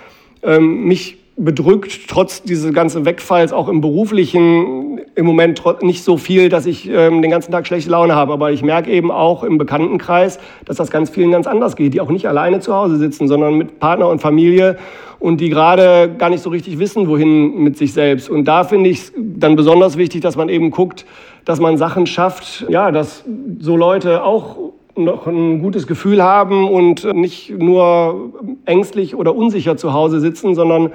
ähm, 0.43 0.85
mich 0.85 1.19
bedrückt, 1.39 2.09
trotz 2.09 2.43
dieses 2.43 2.73
ganzen 2.75 3.05
Wegfalls, 3.05 3.53
auch 3.53 3.69
im 3.69 3.81
beruflichen 3.81 5.01
im 5.15 5.27
Moment 5.27 5.63
nicht 5.83 6.05
so 6.05 6.17
viel, 6.17 6.49
dass 6.49 6.67
ich 6.67 6.89
ähm, 6.89 7.23
den 7.23 7.31
ganzen 7.31 7.53
Tag 7.53 7.67
schlechte 7.67 7.91
Laune 7.91 8.15
habe. 8.15 8.33
Aber 8.33 8.51
ich 8.51 8.63
merke 8.63 8.91
eben 8.91 9.11
auch 9.11 9.45
im 9.45 9.57
Bekanntenkreis, 9.57 10.39
dass 10.65 10.77
das 10.77 10.91
ganz 10.91 11.11
vielen 11.11 11.31
ganz 11.31 11.47
anders 11.47 11.77
geht, 11.77 11.95
die 11.95 12.01
auch 12.01 12.11
nicht 12.11 12.27
alleine 12.29 12.61
zu 12.61 12.75
Hause 12.75 12.97
sitzen, 12.97 13.29
sondern 13.29 13.55
mit 13.55 13.79
Partner 13.79 14.09
und 14.09 14.21
Familie 14.21 14.79
und 15.21 15.41
die 15.41 15.49
gerade 15.49 16.15
gar 16.19 16.31
nicht 16.31 16.43
so 16.43 16.51
richtig 16.51 16.79
wissen, 16.79 17.09
wohin 17.09 17.63
mit 17.63 17.77
sich 17.77 17.93
selbst. 17.93 18.29
Und 18.29 18.45
da 18.45 18.65
finde 18.65 18.91
ich 18.91 18.99
es 18.99 19.13
dann 19.17 19.57
besonders 19.57 19.97
wichtig, 19.97 20.21
dass 20.21 20.37
man 20.37 20.49
eben 20.49 20.71
guckt, 20.71 21.07
dass 21.45 21.61
man 21.61 21.79
Sachen 21.79 22.07
schafft, 22.07 22.67
ja, 22.69 22.91
dass 22.91 23.25
so 23.61 23.77
Leute 23.77 24.23
auch 24.23 24.57
noch 24.97 25.27
ein 25.29 25.63
gutes 25.63 25.87
Gefühl 25.87 26.23
haben 26.23 26.69
und 26.69 27.13
nicht 27.15 27.57
nur 27.57 28.33
ängstlich 28.65 29.15
oder 29.15 29.35
unsicher 29.35 29.77
zu 29.77 29.93
Hause 29.93 30.21
sitzen, 30.21 30.55
sondern 30.55 30.91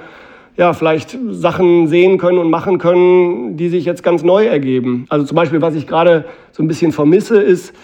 ja, 0.56 0.72
vielleicht 0.72 1.18
Sachen 1.30 1.88
sehen 1.88 2.18
können 2.18 2.38
und 2.38 2.50
machen 2.50 2.78
können, 2.78 3.56
die 3.56 3.68
sich 3.68 3.84
jetzt 3.84 4.02
ganz 4.02 4.22
neu 4.22 4.46
ergeben. 4.46 5.06
Also 5.08 5.24
zum 5.24 5.36
Beispiel, 5.36 5.60
was 5.60 5.74
ich 5.74 5.86
gerade 5.86 6.26
so 6.52 6.62
ein 6.62 6.68
bisschen 6.68 6.92
vermisse, 6.92 7.40
ist, 7.40 7.74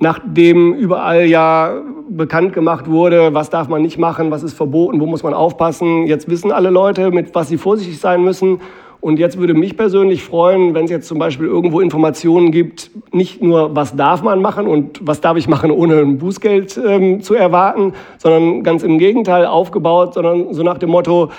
nachdem 0.00 0.74
überall 0.74 1.26
ja 1.26 1.82
bekannt 2.08 2.52
gemacht 2.52 2.88
wurde, 2.88 3.34
was 3.34 3.50
darf 3.50 3.68
man 3.68 3.82
nicht 3.82 3.98
machen, 3.98 4.30
was 4.30 4.42
ist 4.42 4.54
verboten, 4.54 5.00
wo 5.00 5.06
muss 5.06 5.22
man 5.22 5.34
aufpassen. 5.34 6.06
Jetzt 6.06 6.28
wissen 6.28 6.52
alle 6.52 6.70
Leute, 6.70 7.10
mit 7.10 7.34
was 7.34 7.48
sie 7.48 7.58
vorsichtig 7.58 7.98
sein 7.98 8.22
müssen. 8.22 8.60
Und 9.00 9.20
jetzt 9.20 9.38
würde 9.38 9.54
mich 9.54 9.76
persönlich 9.76 10.24
freuen, 10.24 10.74
wenn 10.74 10.86
es 10.86 10.90
jetzt 10.90 11.06
zum 11.06 11.20
Beispiel 11.20 11.46
irgendwo 11.46 11.80
Informationen 11.80 12.50
gibt, 12.50 12.90
nicht 13.12 13.40
nur, 13.40 13.76
was 13.76 13.94
darf 13.94 14.22
man 14.22 14.42
machen 14.42 14.66
und 14.66 15.06
was 15.06 15.20
darf 15.20 15.36
ich 15.36 15.46
machen, 15.46 15.70
ohne 15.70 16.00
ein 16.00 16.18
Bußgeld 16.18 16.80
ähm, 16.84 17.20
zu 17.20 17.34
erwarten, 17.34 17.92
sondern 18.18 18.64
ganz 18.64 18.82
im 18.82 18.98
Gegenteil 18.98 19.46
aufgebaut, 19.46 20.14
sondern 20.14 20.52
so 20.52 20.64
nach 20.64 20.78
dem 20.78 20.90
Motto, 20.90 21.30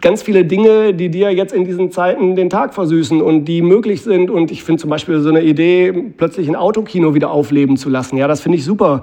ganz 0.00 0.22
viele 0.22 0.44
Dinge, 0.44 0.92
die 0.92 1.08
dir 1.08 1.30
jetzt 1.32 1.52
in 1.52 1.64
diesen 1.64 1.90
Zeiten 1.90 2.34
den 2.34 2.50
Tag 2.50 2.74
versüßen 2.74 3.22
und 3.22 3.44
die 3.44 3.62
möglich 3.62 4.02
sind. 4.02 4.30
Und 4.30 4.50
ich 4.50 4.64
finde 4.64 4.80
zum 4.80 4.90
Beispiel 4.90 5.20
so 5.20 5.28
eine 5.28 5.42
Idee, 5.42 5.92
plötzlich 6.16 6.48
ein 6.48 6.56
Autokino 6.56 7.14
wieder 7.14 7.30
aufleben 7.30 7.76
zu 7.76 7.88
lassen. 7.88 8.16
Ja, 8.16 8.26
das 8.26 8.40
finde 8.40 8.58
ich 8.58 8.64
super. 8.64 9.02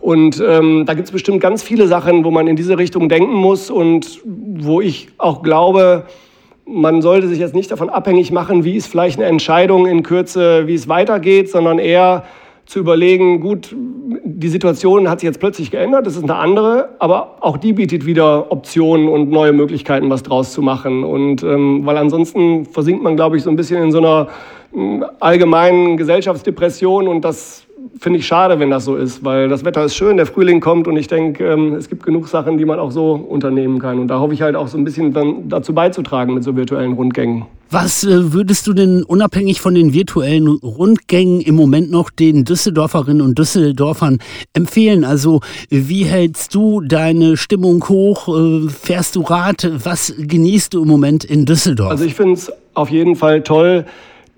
Und 0.00 0.42
ähm, 0.46 0.84
da 0.86 0.94
gibt 0.94 1.08
es 1.08 1.12
bestimmt 1.12 1.40
ganz 1.40 1.62
viele 1.62 1.86
Sachen, 1.88 2.24
wo 2.24 2.30
man 2.30 2.46
in 2.46 2.56
diese 2.56 2.78
Richtung 2.78 3.08
denken 3.08 3.34
muss 3.34 3.70
und 3.70 4.20
wo 4.24 4.80
ich 4.80 5.08
auch 5.18 5.42
glaube, 5.42 6.04
man 6.66 7.00
sollte 7.02 7.28
sich 7.28 7.38
jetzt 7.38 7.54
nicht 7.54 7.70
davon 7.70 7.88
abhängig 7.88 8.32
machen, 8.32 8.64
wie 8.64 8.76
ist 8.76 8.88
vielleicht 8.88 9.18
eine 9.18 9.28
Entscheidung 9.28 9.86
in 9.86 10.02
Kürze, 10.02 10.66
wie 10.66 10.74
es 10.74 10.88
weitergeht, 10.88 11.48
sondern 11.48 11.78
eher 11.78 12.24
zu 12.66 12.80
überlegen, 12.80 13.40
gut, 13.40 13.74
die 14.24 14.48
Situation 14.48 15.08
hat 15.08 15.20
sich 15.20 15.26
jetzt 15.28 15.38
plötzlich 15.38 15.70
geändert, 15.70 16.06
das 16.06 16.16
ist 16.16 16.24
eine 16.24 16.34
andere, 16.34 16.90
aber 16.98 17.38
auch 17.40 17.56
die 17.56 17.72
bietet 17.72 18.06
wieder 18.06 18.50
Optionen 18.50 19.08
und 19.08 19.30
neue 19.30 19.52
Möglichkeiten, 19.52 20.10
was 20.10 20.24
draus 20.24 20.52
zu 20.52 20.62
machen. 20.62 21.04
Und 21.04 21.42
ähm, 21.44 21.86
weil 21.86 21.96
ansonsten 21.96 22.66
versinkt 22.66 23.02
man, 23.02 23.14
glaube 23.14 23.36
ich, 23.36 23.44
so 23.44 23.50
ein 23.50 23.56
bisschen 23.56 23.82
in 23.82 23.92
so 23.92 23.98
einer 23.98 24.28
äh, 24.74 25.00
allgemeinen 25.20 25.96
Gesellschaftsdepression 25.96 27.06
und 27.06 27.24
das 27.24 27.65
finde 27.98 28.18
ich 28.18 28.26
schade, 28.26 28.58
wenn 28.58 28.70
das 28.70 28.84
so 28.84 28.96
ist, 28.96 29.24
weil 29.24 29.48
das 29.48 29.64
Wetter 29.64 29.84
ist 29.84 29.94
schön, 29.94 30.16
der 30.16 30.26
Frühling 30.26 30.60
kommt 30.60 30.88
und 30.88 30.96
ich 30.96 31.08
denke, 31.08 31.44
ähm, 31.44 31.74
es 31.74 31.88
gibt 31.88 32.04
genug 32.04 32.28
Sachen, 32.28 32.58
die 32.58 32.64
man 32.64 32.78
auch 32.78 32.90
so 32.90 33.12
unternehmen 33.12 33.78
kann. 33.78 33.98
Und 33.98 34.08
da 34.08 34.18
hoffe 34.18 34.34
ich 34.34 34.42
halt 34.42 34.56
auch 34.56 34.68
so 34.68 34.78
ein 34.78 34.84
bisschen 34.84 35.12
dann 35.12 35.48
dazu 35.48 35.74
beizutragen 35.74 36.34
mit 36.34 36.44
so 36.44 36.56
virtuellen 36.56 36.94
Rundgängen. 36.94 37.46
Was 37.70 38.04
äh, 38.04 38.32
würdest 38.32 38.66
du 38.66 38.72
denn 38.72 39.02
unabhängig 39.02 39.60
von 39.60 39.74
den 39.74 39.92
virtuellen 39.92 40.48
Rundgängen 40.48 41.40
im 41.40 41.56
Moment 41.56 41.90
noch 41.90 42.10
den 42.10 42.44
Düsseldorferinnen 42.44 43.20
und 43.20 43.38
Düsseldorfern 43.38 44.18
empfehlen? 44.52 45.04
Also 45.04 45.40
wie 45.68 46.04
hältst 46.04 46.54
du 46.54 46.80
deine 46.80 47.36
Stimmung 47.36 47.86
hoch? 47.88 48.28
Äh, 48.28 48.68
fährst 48.68 49.16
du 49.16 49.22
Rad? 49.22 49.68
Was 49.84 50.14
genießt 50.16 50.74
du 50.74 50.82
im 50.82 50.88
Moment 50.88 51.24
in 51.24 51.44
Düsseldorf? 51.44 51.90
Also 51.90 52.04
ich 52.04 52.14
finde 52.14 52.34
es 52.34 52.52
auf 52.74 52.90
jeden 52.90 53.16
Fall 53.16 53.42
toll, 53.42 53.84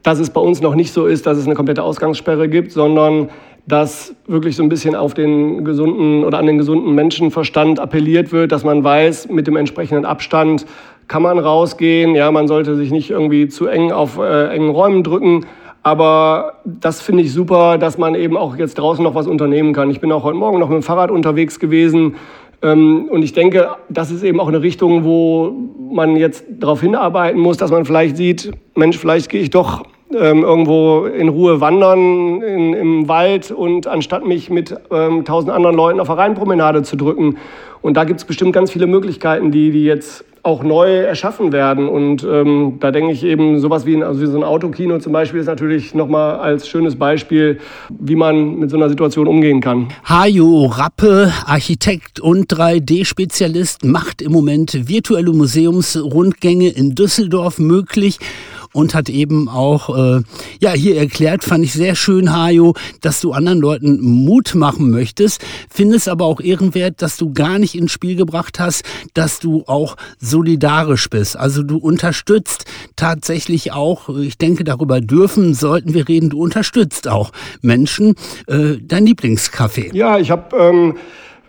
dass 0.02 0.18
es 0.18 0.30
bei 0.30 0.40
uns 0.40 0.60
noch 0.60 0.74
nicht 0.74 0.92
so 0.92 1.06
ist, 1.06 1.26
dass 1.26 1.38
es 1.38 1.46
eine 1.46 1.54
komplette 1.54 1.82
Ausgangssperre 1.82 2.48
gibt, 2.48 2.72
sondern 2.72 3.28
dass 3.66 4.14
wirklich 4.26 4.56
so 4.56 4.62
ein 4.62 4.70
bisschen 4.70 4.94
auf 4.94 5.12
den 5.12 5.64
gesunden 5.64 6.24
oder 6.24 6.38
an 6.38 6.46
den 6.46 6.56
gesunden 6.56 6.94
Menschenverstand 6.94 7.78
appelliert 7.78 8.32
wird, 8.32 8.50
dass 8.50 8.64
man 8.64 8.82
weiß, 8.82 9.28
mit 9.28 9.46
dem 9.46 9.56
entsprechenden 9.56 10.06
Abstand 10.06 10.64
kann 11.06 11.22
man 11.22 11.38
rausgehen. 11.38 12.14
Ja, 12.14 12.30
man 12.30 12.48
sollte 12.48 12.76
sich 12.76 12.90
nicht 12.90 13.10
irgendwie 13.10 13.48
zu 13.48 13.66
eng 13.66 13.92
auf 13.92 14.18
äh, 14.18 14.48
engen 14.48 14.70
Räumen 14.70 15.02
drücken. 15.02 15.44
Aber 15.82 16.54
das 16.64 17.00
finde 17.00 17.22
ich 17.22 17.32
super, 17.32 17.78
dass 17.78 17.98
man 17.98 18.14
eben 18.14 18.36
auch 18.36 18.56
jetzt 18.56 18.78
draußen 18.78 19.02
noch 19.02 19.14
was 19.14 19.26
unternehmen 19.26 19.72
kann. 19.72 19.90
Ich 19.90 20.00
bin 20.00 20.12
auch 20.12 20.22
heute 20.22 20.36
Morgen 20.36 20.58
noch 20.58 20.68
mit 20.68 20.76
dem 20.76 20.82
Fahrrad 20.82 21.10
unterwegs 21.10 21.60
gewesen. 21.60 22.16
Ähm, 22.62 23.08
und 23.10 23.22
ich 23.22 23.32
denke, 23.32 23.68
das 23.88 24.10
ist 24.10 24.22
eben 24.22 24.40
auch 24.40 24.48
eine 24.48 24.62
Richtung, 24.62 25.04
wo 25.04 25.52
man 25.90 26.16
jetzt 26.16 26.44
darauf 26.48 26.80
hinarbeiten 26.80 27.40
muss, 27.40 27.56
dass 27.56 27.70
man 27.70 27.84
vielleicht 27.84 28.16
sieht, 28.16 28.50
Mensch, 28.74 28.98
vielleicht 28.98 29.30
gehe 29.30 29.40
ich 29.40 29.50
doch 29.50 29.84
ähm, 30.12 30.42
irgendwo 30.42 31.04
in 31.04 31.28
Ruhe 31.28 31.60
wandern 31.60 32.42
in, 32.42 32.72
im 32.72 33.08
Wald 33.08 33.50
und 33.50 33.86
anstatt 33.86 34.26
mich 34.26 34.50
mit 34.50 34.74
ähm, 34.90 35.24
tausend 35.24 35.52
anderen 35.52 35.76
Leuten 35.76 36.00
auf 36.00 36.08
der 36.08 36.16
Rheinpromenade 36.16 36.82
zu 36.82 36.96
drücken. 36.96 37.36
Und 37.82 37.96
da 37.96 38.04
gibt 38.04 38.18
es 38.18 38.24
bestimmt 38.24 38.52
ganz 38.52 38.70
viele 38.72 38.86
Möglichkeiten, 38.86 39.50
die, 39.52 39.70
die 39.70 39.84
jetzt 39.84 40.24
auch 40.42 40.62
neu 40.62 41.00
erschaffen 41.00 41.52
werden. 41.52 41.88
Und 41.88 42.24
ähm, 42.24 42.78
da 42.80 42.90
denke 42.90 43.12
ich 43.12 43.24
eben, 43.24 43.60
sowas 43.60 43.86
wie, 43.86 43.96
ein, 43.96 44.02
also 44.02 44.20
wie 44.20 44.26
so 44.26 44.36
ein 44.36 44.44
Autokino 44.44 44.98
zum 44.98 45.12
Beispiel 45.12 45.40
ist 45.40 45.46
natürlich 45.46 45.94
nochmal 45.94 46.36
als 46.36 46.68
schönes 46.68 46.96
Beispiel, 46.96 47.58
wie 47.88 48.16
man 48.16 48.58
mit 48.58 48.70
so 48.70 48.76
einer 48.76 48.88
Situation 48.88 49.26
umgehen 49.26 49.60
kann. 49.60 49.88
Hajo 50.04 50.66
Rappe, 50.66 51.32
Architekt 51.46 52.20
und 52.20 52.52
3D-Spezialist, 52.52 53.84
macht 53.84 54.22
im 54.22 54.32
Moment 54.32 54.88
virtuelle 54.88 55.32
Museumsrundgänge 55.32 56.68
in 56.68 56.94
Düsseldorf 56.94 57.58
möglich 57.58 58.18
und 58.72 58.94
hat 58.94 59.08
eben 59.08 59.48
auch 59.48 59.96
äh, 59.96 60.22
ja 60.60 60.72
hier 60.72 60.96
erklärt, 60.96 61.44
fand 61.44 61.64
ich 61.64 61.72
sehr 61.72 61.94
schön, 61.94 62.32
Hajo, 62.32 62.74
dass 63.00 63.20
du 63.20 63.32
anderen 63.32 63.60
Leuten 63.60 64.00
Mut 64.00 64.54
machen 64.54 64.90
möchtest, 64.90 65.44
findest 65.70 66.08
aber 66.08 66.24
auch 66.24 66.40
ehrenwert, 66.40 67.02
dass 67.02 67.16
du 67.16 67.32
gar 67.32 67.58
nicht 67.58 67.74
ins 67.74 67.92
Spiel 67.92 68.16
gebracht 68.16 68.58
hast, 68.58 68.84
dass 69.14 69.40
du 69.40 69.64
auch 69.66 69.96
solidarisch 70.18 71.08
bist. 71.10 71.36
Also 71.36 71.62
du 71.62 71.78
unterstützt 71.78 72.64
tatsächlich 72.96 73.72
auch, 73.72 74.08
ich 74.08 74.38
denke, 74.38 74.64
darüber 74.64 75.00
dürfen, 75.00 75.54
sollten 75.54 75.94
wir 75.94 76.08
reden, 76.08 76.30
du 76.30 76.40
unterstützt 76.40 77.08
auch 77.08 77.32
Menschen. 77.62 78.14
Äh, 78.46 78.76
dein 78.82 79.06
Lieblingscafé. 79.06 79.94
Ja, 79.94 80.18
ich 80.18 80.30
habe 80.30 80.56
ähm 80.56 80.94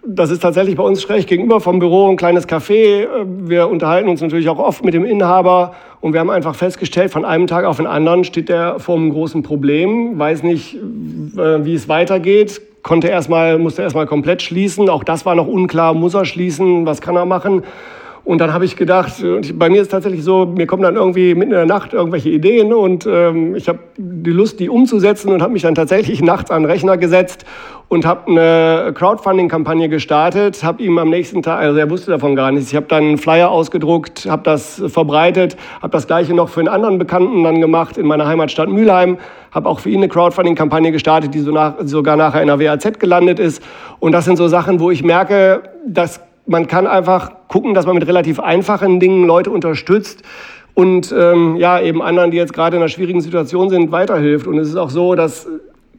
das 0.06 0.30
ist 0.30 0.42
tatsächlich 0.42 0.76
bei 0.76 0.84
uns 0.84 1.02
schräg 1.02 1.28
gegenüber 1.28 1.60
vom 1.60 1.80
Büro 1.80 2.10
ein 2.10 2.18
kleines 2.18 2.48
Café. 2.48 3.08
Wir 3.26 3.68
unterhalten 3.70 4.10
uns 4.10 4.22
natürlich 4.22 4.50
auch 4.50 4.60
oft 4.60 4.84
mit 4.84 4.94
dem 4.94 5.06
Inhaber 5.06 5.74
und 6.02 6.14
wir 6.14 6.20
haben 6.20 6.30
einfach 6.30 6.56
festgestellt, 6.56 7.12
von 7.12 7.26
einem 7.26 7.48
Tag 7.48 7.66
auf 7.66 7.78
den 7.78 7.88
anderen 7.88 8.24
steht 8.24 8.50
der 8.50 8.80
vor 8.80 8.96
einem 8.96 9.12
großen 9.12 9.44
Problem, 9.44 10.18
weiß 10.18 10.44
nicht, 10.44 10.76
äh, 10.76 11.66
wie 11.66 11.74
es 11.74 11.90
weitergeht, 11.90 12.62
konnte 12.84 13.08
erstmal, 13.08 13.58
musste 13.58 13.82
erstmal 13.82 14.08
komplett 14.08 14.42
schließen. 14.42 14.90
Auch 14.90 15.04
das 15.04 15.26
war 15.26 15.36
noch 15.36 15.48
unklar, 15.48 15.94
muss 15.94 16.14
er 16.14 16.26
schließen, 16.26 16.86
was 16.86 17.02
kann 17.02 17.16
er 17.16 17.26
machen? 17.26 17.64
Und 18.24 18.40
dann 18.42 18.54
habe 18.54 18.66
ich 18.66 18.76
gedacht, 18.76 19.24
bei 19.54 19.70
mir 19.70 19.82
ist 19.82 19.90
tatsächlich 19.90 20.24
so, 20.24 20.46
mir 20.46 20.68
kommen 20.68 20.84
dann 20.84 20.96
irgendwie 20.96 21.34
mitten 21.36 21.52
in 21.52 21.58
der 21.58 21.66
Nacht 21.66 21.94
irgendwelche 21.94 22.30
Ideen 22.30 22.74
und 22.74 23.08
ähm, 23.10 23.56
ich 23.56 23.68
habe 23.68 23.80
die 23.98 24.32
Lust, 24.32 24.60
die 24.60 24.70
umzusetzen 24.70 25.32
und 25.32 25.42
habe 25.42 25.54
mich 25.54 25.64
dann 25.64 25.76
tatsächlich 25.76 26.22
nachts 26.24 26.52
an 26.52 26.64
den 26.64 26.72
Rechner 26.72 26.98
gesetzt 26.98 27.46
und 27.88 28.06
habe 28.06 28.28
eine 28.28 28.94
Crowdfunding-Kampagne 28.94 29.90
gestartet, 29.90 30.64
habe 30.64 30.84
ihm 30.84 31.00
am 31.00 31.10
nächsten 31.10 31.42
Tag, 31.42 31.60
also 31.60 31.80
er 31.80 31.90
wusste 31.90 32.12
davon 32.12 32.36
gar 32.36 32.52
nichts, 32.52 32.70
ich 32.70 32.76
habe 32.76 32.86
dann 32.88 33.04
einen 33.04 33.18
Flyer 33.18 33.50
ausgedruckt, 33.50 34.28
habe 34.30 34.44
das 34.44 34.82
verbreitet, 34.88 35.58
habe 35.82 35.92
das 35.92 36.06
gleiche 36.06 36.36
noch 36.36 36.50
für 36.50 36.60
einen 36.60 36.70
anderen 36.70 37.00
Bekannten 37.00 37.44
dann 37.44 37.60
gemacht 37.60 37.98
in 37.98 38.06
meiner 38.06 38.28
Heimatstadt 38.28 38.70
Mülheim, 38.70 39.18
habe 39.52 39.68
auch 39.68 39.80
für 39.80 39.90
ihn 39.90 39.98
eine 39.98 40.08
Crowdfunding-Kampagne 40.08 40.92
gestartet, 40.92 41.34
die 41.34 41.40
so 41.40 41.52
nach, 41.52 41.76
sogar 41.84 42.16
nachher 42.16 42.42
in 42.42 42.48
der 42.48 42.60
WAZ 42.60 43.00
gelandet 43.00 43.40
ist. 43.40 43.64
Und 44.00 44.12
das 44.12 44.26
sind 44.26 44.38
so 44.38 44.48
Sachen, 44.48 44.80
wo 44.80 44.92
ich 44.92 45.04
merke, 45.04 45.64
dass 45.88 46.22
man 46.50 46.68
kann 46.68 46.88
einfach 46.88 47.32
gucken, 47.48 47.74
dass 47.74 47.86
man 47.86 47.96
mit 47.96 48.08
relativ 48.08 48.40
einfachen 48.40 49.00
Dingen 49.00 49.26
Leute 49.26 49.52
unterstützt 49.52 50.24
und 50.74 51.14
ähm, 51.18 51.58
ja, 51.58 51.80
eben 51.80 52.02
anderen, 52.02 52.32
die 52.32 52.38
jetzt 52.38 52.54
gerade 52.54 52.78
in 52.78 52.82
einer 52.82 52.90
schwierigen 52.90 53.22
Situation 53.22 53.70
sind, 53.70 53.92
weiterhilft. 53.92 54.48
Und 54.48 54.58
es 54.58 54.70
ist 54.70 54.76
auch 54.76 54.90
so, 54.90 55.14
dass 55.14 55.48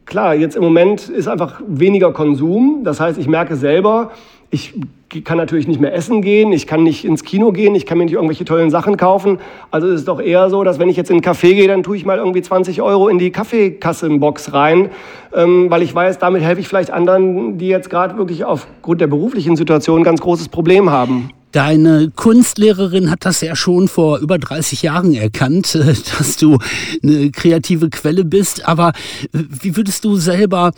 klar, 0.05 0.35
jetzt 0.35 0.55
im 0.55 0.63
Moment 0.63 1.07
ist 1.07 1.27
einfach 1.27 1.61
weniger 1.65 2.11
Konsum. 2.11 2.81
Das 2.83 2.99
heißt, 2.99 3.17
ich 3.17 3.27
merke 3.27 3.55
selber, 3.55 4.11
ich 4.49 4.73
kann 5.19 5.37
natürlich 5.37 5.67
nicht 5.67 5.81
mehr 5.81 5.93
essen 5.93 6.21
gehen, 6.21 6.53
ich 6.53 6.65
kann 6.65 6.83
nicht 6.83 7.03
ins 7.03 7.25
Kino 7.25 7.51
gehen, 7.51 7.75
ich 7.75 7.85
kann 7.85 7.97
mir 7.97 8.05
nicht 8.05 8.13
irgendwelche 8.13 8.45
tollen 8.45 8.69
Sachen 8.69 8.95
kaufen. 8.95 9.39
Also 9.69 9.87
ist 9.87 9.99
es 9.99 10.05
doch 10.05 10.21
eher 10.21 10.49
so, 10.49 10.63
dass 10.63 10.79
wenn 10.79 10.87
ich 10.87 10.95
jetzt 10.95 11.09
in 11.09 11.17
einen 11.17 11.23
Café 11.23 11.53
gehe, 11.53 11.67
dann 11.67 11.83
tue 11.83 11.97
ich 11.97 12.05
mal 12.05 12.17
irgendwie 12.17 12.41
20 12.41 12.81
Euro 12.81 13.09
in 13.09 13.19
die 13.19 13.31
Kaffeekassenbox 13.31 14.53
rein, 14.53 14.89
ähm, 15.35 15.69
weil 15.69 15.81
ich 15.81 15.93
weiß, 15.93 16.19
damit 16.19 16.41
helfe 16.41 16.61
ich 16.61 16.69
vielleicht 16.69 16.91
anderen, 16.91 17.57
die 17.57 17.67
jetzt 17.67 17.89
gerade 17.89 18.17
wirklich 18.17 18.45
aufgrund 18.45 19.01
der 19.01 19.07
beruflichen 19.07 19.57
Situation 19.57 20.01
ein 20.01 20.05
ganz 20.05 20.21
großes 20.21 20.47
Problem 20.47 20.89
haben. 20.89 21.31
Deine 21.51 22.11
Kunstlehrerin 22.15 23.11
hat 23.11 23.25
das 23.25 23.41
ja 23.41 23.55
schon 23.55 23.89
vor 23.89 24.19
über 24.19 24.37
30 24.37 24.83
Jahren 24.83 25.13
erkannt, 25.13 25.75
dass 26.17 26.37
du 26.37 26.57
eine 27.03 27.31
kreative 27.31 27.89
Quelle 27.89 28.23
bist. 28.23 28.67
Aber 28.67 28.93
wie 29.33 29.75
würdest 29.75 30.05
du 30.05 30.15
selber 30.15 30.71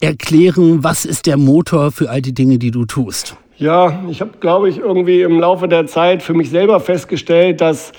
erklären, 0.00 0.84
was 0.84 1.04
ist 1.04 1.26
der 1.26 1.36
Motor 1.36 1.90
für 1.90 2.10
all 2.10 2.22
die 2.22 2.34
Dinge, 2.34 2.58
die 2.58 2.70
du 2.70 2.84
tust? 2.84 3.36
Ja, 3.56 4.02
ich 4.08 4.20
habe, 4.20 4.30
glaube 4.40 4.70
ich, 4.70 4.78
irgendwie 4.78 5.22
im 5.22 5.38
Laufe 5.38 5.68
der 5.68 5.86
Zeit 5.86 6.22
für 6.22 6.32
mich 6.32 6.48
selber 6.50 6.80
festgestellt, 6.80 7.60
dass 7.60 7.92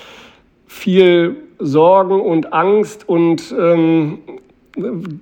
viel 0.66 1.36
Sorgen 1.58 2.20
und 2.20 2.52
Angst 2.52 3.08
und 3.08 3.54
ähm, 3.56 4.18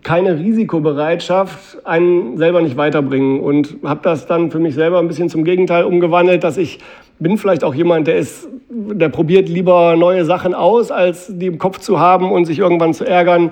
keine 0.03 0.39
Risikobereitschaft 0.39 1.85
einen 1.85 2.37
selber 2.37 2.63
nicht 2.63 2.77
weiterbringen 2.77 3.41
und 3.41 3.77
habe 3.85 4.01
das 4.03 4.27
dann 4.27 4.51
für 4.51 4.61
mich 4.61 4.75
selber 4.75 4.99
ein 4.99 5.09
bisschen 5.09 5.29
zum 5.29 5.45
Gegenteil 5.45 5.85
umgewandelt, 5.85 6.45
dass 6.45 6.57
ich 6.57 6.79
bin 7.19 7.37
vielleicht 7.37 7.65
auch 7.65 7.75
jemand, 7.75 8.07
der 8.07 8.17
ist, 8.17 8.49
der 8.71 9.09
probiert 9.09 9.49
lieber 9.49 9.97
neue 9.97 10.25
Sachen 10.25 10.55
aus, 10.55 10.91
als 10.91 11.27
die 11.29 11.47
im 11.47 11.59
Kopf 11.59 11.79
zu 11.79 12.01
haben 12.01 12.31
und 12.31 12.47
sich 12.47 12.59
irgendwann 12.59 12.95
zu 12.95 13.05
ärgern, 13.05 13.51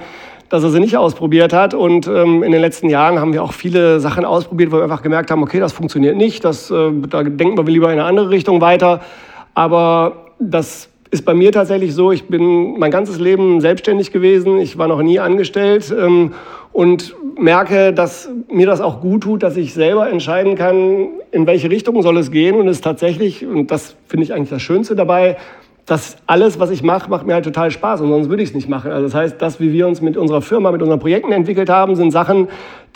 dass 0.49 0.63
er 0.65 0.71
sie 0.71 0.81
nicht 0.81 0.97
ausprobiert 0.97 1.53
hat. 1.53 1.75
Und 1.75 2.07
ähm, 2.07 2.43
in 2.43 2.53
den 2.53 2.61
letzten 2.63 2.89
Jahren 2.89 3.19
haben 3.19 3.35
wir 3.35 3.43
auch 3.43 3.53
viele 3.53 4.01
Sachen 4.01 4.25
ausprobiert, 4.25 4.73
wo 4.73 4.77
wir 4.77 4.85
einfach 4.85 5.03
gemerkt 5.03 5.31
haben, 5.31 5.43
okay, 5.43 5.61
das 5.61 5.73
funktioniert 5.73 6.17
nicht, 6.17 6.45
das, 6.45 6.71
äh, 6.71 6.91
da 7.11 7.23
denken 7.23 7.59
wir 7.59 7.65
lieber 7.65 7.93
in 7.93 7.99
eine 7.99 8.05
andere 8.05 8.31
Richtung 8.31 8.61
weiter. 8.61 9.01
Aber 9.55 10.33
das 10.39 10.89
ist 11.11 11.25
bei 11.25 11.35
mir 11.35 11.53
tatsächlich 11.53 11.95
so, 11.95 12.13
ich 12.13 12.29
bin 12.29 12.79
mein 12.79 12.91
ganzes 12.91 13.19
Leben 13.19 13.61
selbstständig 13.61 14.13
gewesen, 14.13 14.59
ich 14.59 14.79
war 14.79 14.89
noch 14.89 15.03
nie 15.03 15.19
angestellt 15.19 15.95
ähm, 15.97 16.33
und 16.73 17.15
merke, 17.39 17.93
dass 17.93 18.29
mir 18.51 18.67
das 18.67 18.81
auch 18.81 19.01
gut 19.01 19.23
tut, 19.23 19.43
dass 19.43 19.57
ich 19.57 19.73
selber 19.75 20.11
entscheiden 20.11 20.55
kann, 20.55 21.09
in 21.31 21.47
welche 21.47 21.71
Richtung 21.71 22.01
soll 22.03 22.19
es 22.19 22.31
gehen 22.31 22.57
und 22.57 22.69
es 22.69 22.81
tatsächlich, 22.81 23.47
und 23.47 23.71
das 23.71 23.97
finde 24.07 24.25
ich 24.25 24.35
eigentlich 24.35 24.51
das 24.51 24.63
Schönste 24.63 24.97
dabei, 24.97 25.37
dass 25.89 26.19
alles, 26.27 26.61
was 26.61 26.71
ich 26.71 26.83
mache, 26.83 27.09
macht 27.09 27.27
mir 27.27 27.33
halt 27.33 27.47
total 27.47 27.71
Spaß 27.71 28.03
und 28.03 28.11
sonst 28.11 28.29
würde 28.29 28.43
ich 28.43 28.51
es 28.51 28.55
nicht 28.55 28.69
machen. 28.69 28.91
Also 28.91 29.05
das 29.05 29.15
heißt, 29.15 29.41
das, 29.41 29.59
wie 29.59 29.73
wir 29.73 29.89
uns 29.89 30.03
mit 30.03 30.19
unserer 30.19 30.43
Firma, 30.43 30.71
mit 30.71 30.83
unseren 30.83 31.01
Projekten 31.01 31.33
entwickelt 31.33 31.71
haben, 31.71 31.97
sind 31.97 32.11
Sachen, 32.11 32.49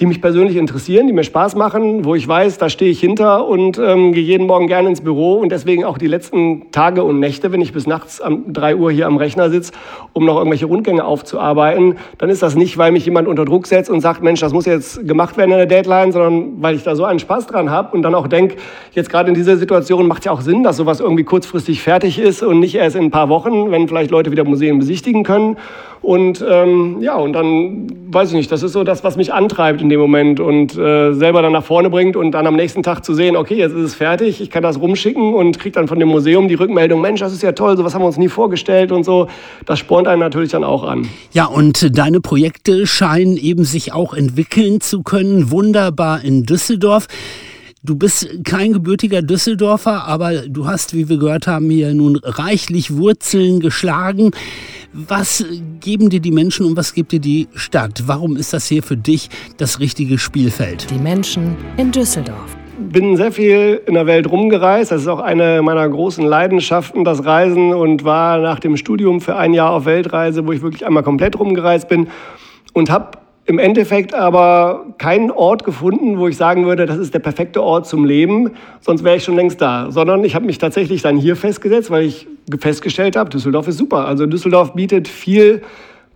die 0.03 0.07
mich 0.07 0.21
persönlich 0.21 0.57
interessieren, 0.57 1.07
die 1.07 1.13
mir 1.13 1.23
Spaß 1.23 1.55
machen, 1.55 2.05
wo 2.05 2.17
ich 2.17 2.27
weiß, 2.27 2.59
da 2.59 2.69
stehe 2.69 2.91
ich 2.91 2.99
hinter 2.99 3.47
und 3.47 3.79
ähm, 3.79 4.13
gehe 4.13 4.25
jeden 4.25 4.49
Morgen 4.49 4.67
gerne 4.67 4.89
ins 4.89 5.01
Büro 5.01 5.35
und 5.35 5.53
deswegen 5.53 5.85
auch 5.85 5.97
die 5.97 6.09
letzten 6.09 6.73
Tage 6.73 7.05
und 7.05 7.21
Nächte, 7.21 7.53
wenn 7.53 7.61
ich 7.61 7.73
bis 7.73 7.87
nachts 7.87 8.21
um 8.21 8.53
3 8.53 8.75
Uhr 8.75 8.91
hier 8.91 9.07
am 9.07 9.17
Rechner 9.17 9.49
sitze, 9.49 9.71
um 10.13 10.25
noch 10.25 10.39
irgendwelche 10.39 10.67
Rundgänge 10.67 11.05
aufzuarbeiten, 11.05 11.99
dann 12.19 12.31
ist 12.31 12.43
das 12.43 12.57
nicht, 12.57 12.79
weil 12.79 12.91
mich 12.91 13.05
jemand 13.05 13.29
unter 13.29 13.45
Druck 13.45 13.69
setzt 13.69 13.91
und 13.91 14.01
sagt, 14.01 14.25
Mensch, 14.25 14.41
das 14.41 14.53
muss 14.53 14.67
jetzt 14.67 15.07
gemacht 15.07 15.37
werden 15.37 15.53
in 15.53 15.59
der 15.59 15.67
Deadline, 15.67 16.11
sondern 16.11 16.61
weil 16.61 16.75
ich 16.75 16.83
da 16.83 16.97
so 16.97 17.05
einen 17.05 17.21
Spaß 17.21 17.47
dran 17.47 17.71
habe 17.71 17.95
und 17.95 18.03
dann 18.03 18.17
auch 18.17 18.27
denke, 18.27 18.57
jetzt 18.91 19.09
gerade 19.09 19.29
in 19.29 19.37
dieser 19.37 19.57
Situation 19.57 20.09
macht 20.09 20.23
es 20.23 20.25
ja 20.25 20.33
auch 20.33 20.41
Sinn, 20.41 20.65
dass 20.65 20.79
sowas 20.79 20.99
irgendwie 20.99 21.23
kurzfristig 21.23 21.81
fertig 21.81 22.19
ist 22.19 22.43
und 22.43 22.59
nicht 22.59 22.75
erst 22.75 22.97
in 22.97 23.05
ein 23.05 23.11
paar 23.13 23.29
Wochen, 23.29 23.71
wenn 23.71 23.87
vielleicht 23.87 24.11
Leute 24.11 24.33
wieder 24.33 24.43
Museen 24.43 24.81
besichtigen 24.81 25.23
können. 25.23 25.59
Und 26.03 26.45
ähm, 26.47 26.97
ja, 27.01 27.15
und 27.15 27.33
dann 27.33 27.87
weiß 28.11 28.31
ich 28.31 28.35
nicht, 28.35 28.51
das 28.51 28.65
ist 28.65 28.73
so 28.73 28.83
das, 28.83 29.05
was 29.05 29.17
mich 29.17 29.33
antreibt 29.33 29.81
in 29.81 29.89
dem 29.93 30.01
Moment 30.01 30.41
und 30.41 30.77
äh, 30.77 31.13
selber 31.13 31.43
dann 31.43 31.53
nach 31.53 31.65
vorne 31.65 31.91
bringt 31.91 32.17
und 32.17 32.33
dann 32.33 32.47
am 32.47 32.57
nächsten 32.57 32.83
Tag 32.83 33.05
zu 33.05 33.15
sehen, 33.15 33.37
okay, 33.37 33.57
jetzt 33.57 33.73
ist 33.73 33.83
es 33.83 33.95
fertig, 33.95 34.41
ich 34.41 34.51
kann 34.51 34.63
das 34.63 34.81
rumschicken 34.81 35.35
und 35.35 35.59
kriege 35.59 35.75
dann 35.75 35.89
von 35.89 35.99
dem 35.99 36.09
Museum 36.09 36.49
die 36.49 36.55
Rückmeldung, 36.55 37.01
Mensch, 37.01 37.21
das 37.21 37.33
ist 37.33 37.43
ja 37.43 37.53
toll, 37.53 37.77
sowas 37.77 37.95
haben 37.95 38.03
wir 38.03 38.07
uns 38.07 38.19
nie 38.19 38.29
vorgestellt 38.29 38.93
und 38.93 39.05
so. 39.05 39.29
Das 39.67 39.79
spornt 39.79 40.09
einen 40.09 40.21
natürlich 40.21 40.51
dann 40.51 40.65
auch 40.65 40.85
an. 40.85 41.09
Ja, 41.33 41.47
und 41.47 41.97
deine 41.97 42.21
Projekte 42.21 42.87
scheinen 42.87 43.37
eben 43.37 43.65
sich 43.65 43.93
auch 43.93 44.15
entwickeln 44.15 44.81
zu 44.81 45.03
können. 45.03 45.51
Wunderbar 45.51 46.25
in 46.25 46.45
Düsseldorf. 46.45 47.07
Du 47.85 47.97
bist 47.97 48.45
kein 48.45 48.73
gebürtiger 48.73 49.23
Düsseldorfer, 49.23 50.05
aber 50.05 50.47
du 50.49 50.67
hast, 50.67 50.95
wie 50.95 51.09
wir 51.09 51.17
gehört 51.17 51.49
haben, 51.49 51.69
hier 51.69 51.93
nun 51.95 52.17
reichlich 52.23 52.97
Wurzeln 52.97 53.59
geschlagen. 53.59 54.31
Was 54.95 55.43
geben 55.81 56.11
dir 56.11 56.21
die 56.21 56.33
Menschen 56.33 56.67
und 56.67 56.77
was 56.77 56.93
gibt 56.93 57.13
dir 57.13 57.21
die 57.21 57.49
Stadt? 57.55 58.03
Warum 58.07 58.37
ist 58.37 58.53
das 58.53 58.67
hier 58.67 58.83
für 58.83 58.97
dich 58.97 59.31
das 59.57 59.81
richtige 59.81 60.19
Spielfeld? 60.19 60.91
Die 60.91 60.99
Menschen 60.99 61.57
in 61.79 61.91
Düsseldorf 61.91 62.57
bin 62.79 63.17
sehr 63.17 63.33
viel 63.33 63.81
in 63.87 63.95
der 63.95 64.07
Welt 64.07 64.31
rumgereist. 64.31 64.93
Das 64.93 65.03
ist 65.03 65.09
auch 65.09 65.21
eine 65.21 65.63
meiner 65.63 65.89
großen 65.89 66.27
Leidenschaften, 66.27 67.05
das 67.05 67.25
Reisen 67.25 67.73
und 67.73 68.05
war 68.05 68.39
nach 68.39 68.61
dem 68.61 68.77
Studium 68.77 69.23
für 69.23 69.37
ein 69.37 69.55
Jahr 69.55 69.71
auf 69.71 69.87
Weltreise, 69.87 70.47
wo 70.47 70.53
ich 70.53 70.61
wirklich 70.61 70.85
einmal 70.85 71.03
komplett 71.03 71.39
rumgereist 71.39 71.89
bin 71.89 72.09
und 72.75 72.91
habe 72.91 73.19
im 73.45 73.59
Endeffekt 73.59 74.15
aber 74.15 74.87
keinen 74.99 75.31
Ort 75.31 75.65
gefunden, 75.65 76.19
wo 76.19 76.29
ich 76.29 76.37
sagen 76.37 76.67
würde, 76.67 76.87
das 76.87 76.99
ist 76.99 77.13
der 77.13 77.19
perfekte 77.19 77.63
Ort 77.63 77.87
zum 77.87 78.05
Leben, 78.05 78.53
sonst 78.81 79.03
wäre 79.03 79.17
ich 79.17 79.25
schon 79.25 79.37
längst 79.37 79.61
da. 79.61 79.91
Sondern 79.91 80.25
ich 80.25 80.35
habe 80.35 80.47
mich 80.47 80.59
tatsächlich 80.59 81.03
dann 81.03 81.17
hier 81.17 81.35
festgesetzt, 81.35 81.91
weil 81.91 82.05
ich 82.05 82.29
festgestellt 82.61 83.17
habe, 83.17 83.31
Düsseldorf 83.31 83.67
ist 83.69 83.79
super. 83.79 84.07
Also 84.07 84.27
Düsseldorf 84.27 84.75
bietet 84.75 85.09
viel 85.09 85.63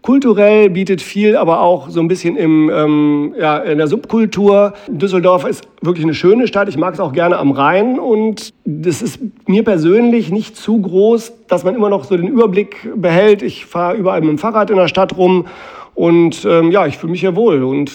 kulturell, 0.06 0.70
bietet 0.70 1.02
viel, 1.02 1.36
aber 1.36 1.62
auch 1.62 1.90
so 1.90 1.98
ein 1.98 2.06
bisschen 2.06 2.36
im, 2.36 2.70
ähm, 2.72 3.34
ja, 3.36 3.58
in 3.58 3.78
der 3.78 3.88
Subkultur. 3.88 4.74
Düsseldorf 4.86 5.44
ist 5.44 5.66
wirklich 5.82 6.04
eine 6.04 6.14
schöne 6.14 6.46
Stadt. 6.46 6.68
Ich 6.68 6.76
mag 6.76 6.94
es 6.94 7.00
auch 7.00 7.12
gerne 7.12 7.38
am 7.38 7.50
Rhein 7.50 7.98
und 7.98 8.54
das 8.64 9.02
ist 9.02 9.18
mir 9.48 9.64
persönlich 9.64 10.30
nicht 10.30 10.56
zu 10.56 10.80
groß, 10.80 11.32
dass 11.48 11.64
man 11.64 11.74
immer 11.74 11.90
noch 11.90 12.04
so 12.04 12.16
den 12.16 12.28
Überblick 12.28 12.88
behält. 12.94 13.42
Ich 13.42 13.66
fahre 13.66 13.96
überall 13.96 14.20
mit 14.20 14.30
dem 14.30 14.38
Fahrrad 14.38 14.70
in 14.70 14.76
der 14.76 14.86
Stadt 14.86 15.16
rum 15.16 15.46
und 15.96 16.44
ähm, 16.44 16.70
ja, 16.70 16.86
ich 16.86 16.98
fühle 16.98 17.12
mich 17.12 17.20
hier 17.20 17.34
wohl. 17.36 17.62
Und 17.62 17.90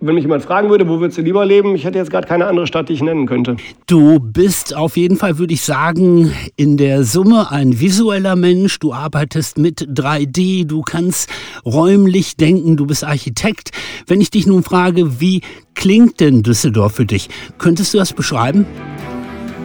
wenn 0.00 0.16
mich 0.16 0.24
jemand 0.24 0.42
fragen 0.42 0.70
würde, 0.70 0.88
wo 0.88 0.98
würdest 0.98 1.18
du 1.18 1.22
lieber 1.22 1.46
leben, 1.46 1.76
ich 1.76 1.84
hätte 1.84 1.98
jetzt 1.98 2.10
gerade 2.10 2.26
keine 2.26 2.46
andere 2.48 2.66
Stadt, 2.66 2.88
die 2.88 2.94
ich 2.94 3.02
nennen 3.02 3.26
könnte. 3.26 3.56
Du 3.86 4.18
bist 4.18 4.76
auf 4.76 4.96
jeden 4.96 5.16
Fall, 5.16 5.38
würde 5.38 5.54
ich 5.54 5.62
sagen, 5.62 6.32
in 6.56 6.76
der 6.76 7.04
Summe 7.04 7.52
ein 7.52 7.78
visueller 7.78 8.34
Mensch. 8.34 8.80
Du 8.80 8.92
arbeitest 8.92 9.56
mit 9.56 9.82
3D, 9.82 10.66
du 10.66 10.82
kannst 10.82 11.30
räumlich 11.64 12.36
denken, 12.36 12.76
du 12.76 12.86
bist 12.86 13.04
Architekt. 13.04 13.70
Wenn 14.08 14.20
ich 14.20 14.30
dich 14.30 14.48
nun 14.48 14.64
frage, 14.64 15.20
wie 15.20 15.40
klingt 15.76 16.18
denn 16.18 16.42
Düsseldorf 16.42 16.96
für 16.96 17.06
dich? 17.06 17.28
Könntest 17.58 17.94
du 17.94 17.98
das 17.98 18.12
beschreiben? 18.12 18.66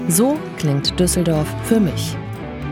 So 0.09 0.37
klingt 0.59 0.99
Düsseldorf 0.99 1.47
für 1.63 1.79
mich. 1.79 2.15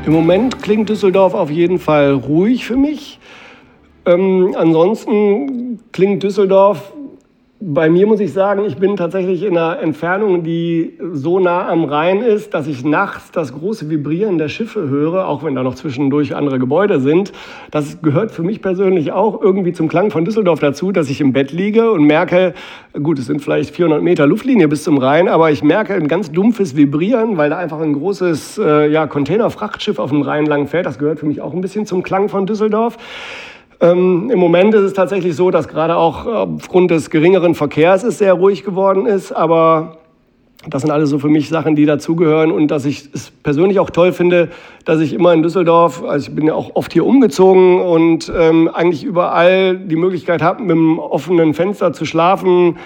Im 0.05 0.13
Moment 0.13 0.61
klingt 0.61 0.89
Düsseldorf 0.89 1.33
auf 1.33 1.49
jeden 1.49 1.79
Fall 1.79 2.13
ruhig 2.13 2.65
für 2.65 2.77
mich. 2.77 3.19
Ähm, 4.07 4.55
ansonsten 4.57 5.79
klingt 5.91 6.23
Düsseldorf 6.23 6.93
bei 7.59 7.89
mir 7.89 8.05
muss 8.05 8.19
ich 8.19 8.33
sagen, 8.33 8.65
ich 8.65 8.77
bin 8.77 8.97
tatsächlich 8.97 9.41
in 9.41 9.57
einer 9.57 9.79
Entfernung, 9.79 10.43
die 10.43 10.93
so 11.11 11.39
nah 11.39 11.67
am 11.67 11.85
Rhein 11.85 12.21
ist, 12.21 12.53
dass 12.53 12.67
ich 12.67 12.85
nachts 12.85 13.31
das 13.31 13.51
große 13.51 13.89
Vibrieren 13.89 14.37
der 14.37 14.47
Schiffe 14.47 14.87
höre, 14.87 15.27
auch 15.27 15.43
wenn 15.43 15.55
da 15.55 15.63
noch 15.63 15.73
zwischendurch 15.73 16.35
andere 16.35 16.59
Gebäude 16.59 16.99
sind. 16.99 17.31
Das 17.71 18.01
gehört 18.03 18.29
für 18.29 18.43
mich 18.43 18.61
persönlich 18.61 19.11
auch 19.11 19.41
irgendwie 19.41 19.73
zum 19.73 19.87
Klang 19.87 20.11
von 20.11 20.23
Düsseldorf 20.23 20.59
dazu, 20.59 20.91
dass 20.91 21.09
ich 21.09 21.19
im 21.19 21.33
Bett 21.33 21.51
liege 21.51 21.91
und 21.91 22.03
merke, 22.03 22.53
gut, 23.01 23.17
es 23.17 23.25
sind 23.25 23.41
vielleicht 23.41 23.75
400 23.75 24.03
Meter 24.03 24.27
Luftlinie 24.27 24.67
bis 24.67 24.83
zum 24.83 24.99
Rhein, 24.99 25.27
aber 25.27 25.49
ich 25.49 25.63
merke 25.63 25.95
ein 25.95 26.07
ganz 26.07 26.31
dumpfes 26.31 26.75
Vibrieren, 26.75 27.37
weil 27.37 27.49
da 27.49 27.57
einfach 27.57 27.79
ein 27.79 27.93
großes 27.93 28.59
äh, 28.59 28.91
ja, 28.91 29.07
Containerfrachtschiff 29.07 29.97
auf 29.97 30.11
dem 30.11 30.21
Rhein 30.21 30.45
lang 30.45 30.67
fährt. 30.67 30.85
Das 30.85 30.99
gehört 30.99 31.19
für 31.19 31.25
mich 31.25 31.41
auch 31.41 31.53
ein 31.53 31.61
bisschen 31.61 31.87
zum 31.87 32.03
Klang 32.03 32.29
von 32.29 32.45
Düsseldorf. 32.45 32.97
Ähm, 33.79 34.31
Im 34.31 34.39
Moment 34.39 34.73
ist 34.73 34.81
es 34.81 34.93
tatsächlich 34.93 35.35
so, 35.35 35.51
dass 35.51 35.67
gerade 35.67 35.95
auch 35.97 36.25
aufgrund 36.25 36.89
des 36.89 37.09
geringeren 37.09 37.53
Verkehrs 37.53 38.03
es 38.03 38.17
sehr 38.17 38.33
ruhig 38.33 38.63
geworden 38.63 39.05
ist, 39.05 39.31
aber 39.31 39.97
das 40.67 40.81
sind 40.81 40.91
alles 40.91 41.11
so 41.11 41.19
für 41.19 41.29
mich 41.29 41.49
Sachen, 41.49 41.75
die 41.75 41.85
dazugehören 41.85 42.51
und 42.51 42.69
dass 42.69 42.85
ich 42.85 43.09
es 43.13 43.29
persönlich 43.29 43.79
auch 43.79 43.91
toll 43.91 44.11
finde, 44.11 44.49
dass 44.85 44.99
ich 44.99 45.13
immer 45.13 45.31
in 45.33 45.43
Düsseldorf, 45.43 46.03
also 46.03 46.27
ich 46.27 46.35
bin 46.35 46.47
ja 46.47 46.55
auch 46.55 46.71
oft 46.75 46.91
hier 46.91 47.05
umgezogen 47.05 47.79
und 47.79 48.31
ähm, 48.35 48.67
eigentlich 48.73 49.03
überall 49.03 49.77
die 49.77 49.95
Möglichkeit 49.95 50.41
habe, 50.41 50.63
mit 50.63 50.71
einem 50.71 50.97
offenen 50.97 51.53
Fenster 51.53 51.93
zu 51.93 52.05
schlafen, 52.05 52.77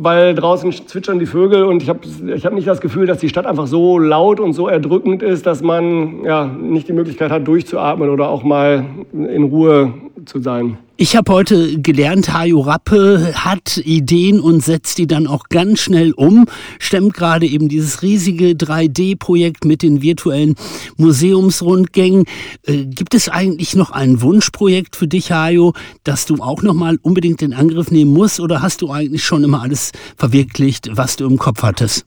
weil 0.00 0.34
draußen 0.34 0.70
zwitschern 0.72 1.18
die 1.18 1.26
Vögel 1.26 1.64
und 1.64 1.82
ich 1.82 1.88
habe 1.88 2.00
ich 2.34 2.46
hab 2.46 2.52
nicht 2.52 2.68
das 2.68 2.80
Gefühl, 2.80 3.06
dass 3.06 3.18
die 3.18 3.28
Stadt 3.28 3.46
einfach 3.46 3.66
so 3.66 3.98
laut 3.98 4.40
und 4.40 4.52
so 4.52 4.68
erdrückend 4.68 5.22
ist, 5.22 5.46
dass 5.46 5.62
man 5.62 6.24
ja, 6.24 6.46
nicht 6.46 6.88
die 6.88 6.92
Möglichkeit 6.92 7.30
hat, 7.30 7.46
durchzuatmen 7.46 8.08
oder 8.08 8.28
auch 8.28 8.44
mal 8.44 8.84
in 9.12 9.44
Ruhe 9.44 9.92
zu 10.24 10.40
sein. 10.40 10.78
Ich 11.00 11.14
habe 11.14 11.32
heute 11.32 11.80
gelernt, 11.80 12.32
Hajo 12.32 12.58
Rappe 12.58 13.32
hat 13.36 13.76
Ideen 13.76 14.40
und 14.40 14.64
setzt 14.64 14.98
die 14.98 15.06
dann 15.06 15.28
auch 15.28 15.44
ganz 15.48 15.78
schnell 15.78 16.10
um, 16.10 16.46
stemmt 16.80 17.14
gerade 17.14 17.46
eben 17.46 17.68
dieses 17.68 18.02
riesige 18.02 18.48
3D-Projekt 18.54 19.64
mit 19.64 19.84
den 19.84 20.02
virtuellen 20.02 20.56
Museumsrundgängen. 20.96 22.24
Äh, 22.66 22.86
gibt 22.86 23.14
es 23.14 23.28
eigentlich 23.28 23.76
noch 23.76 23.92
ein 23.92 24.22
Wunschprojekt 24.22 24.96
für 24.96 25.06
dich, 25.06 25.30
Hajo, 25.30 25.72
das 26.02 26.26
du 26.26 26.42
auch 26.42 26.62
noch 26.64 26.74
mal 26.74 26.98
unbedingt 27.00 27.42
in 27.42 27.54
Angriff 27.54 27.92
nehmen 27.92 28.12
musst 28.12 28.40
oder 28.40 28.60
hast 28.60 28.82
du 28.82 28.90
eigentlich 28.90 29.22
schon 29.22 29.44
immer 29.44 29.62
alles 29.62 29.92
verwirklicht, 30.16 30.90
was 30.96 31.14
du 31.14 31.28
im 31.28 31.38
Kopf 31.38 31.62
hattest? 31.62 32.06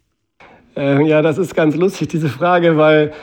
Äh, 0.76 1.08
ja, 1.08 1.22
das 1.22 1.38
ist 1.38 1.56
ganz 1.56 1.78
lustig, 1.78 2.10
diese 2.10 2.28
Frage, 2.28 2.76
weil 2.76 3.14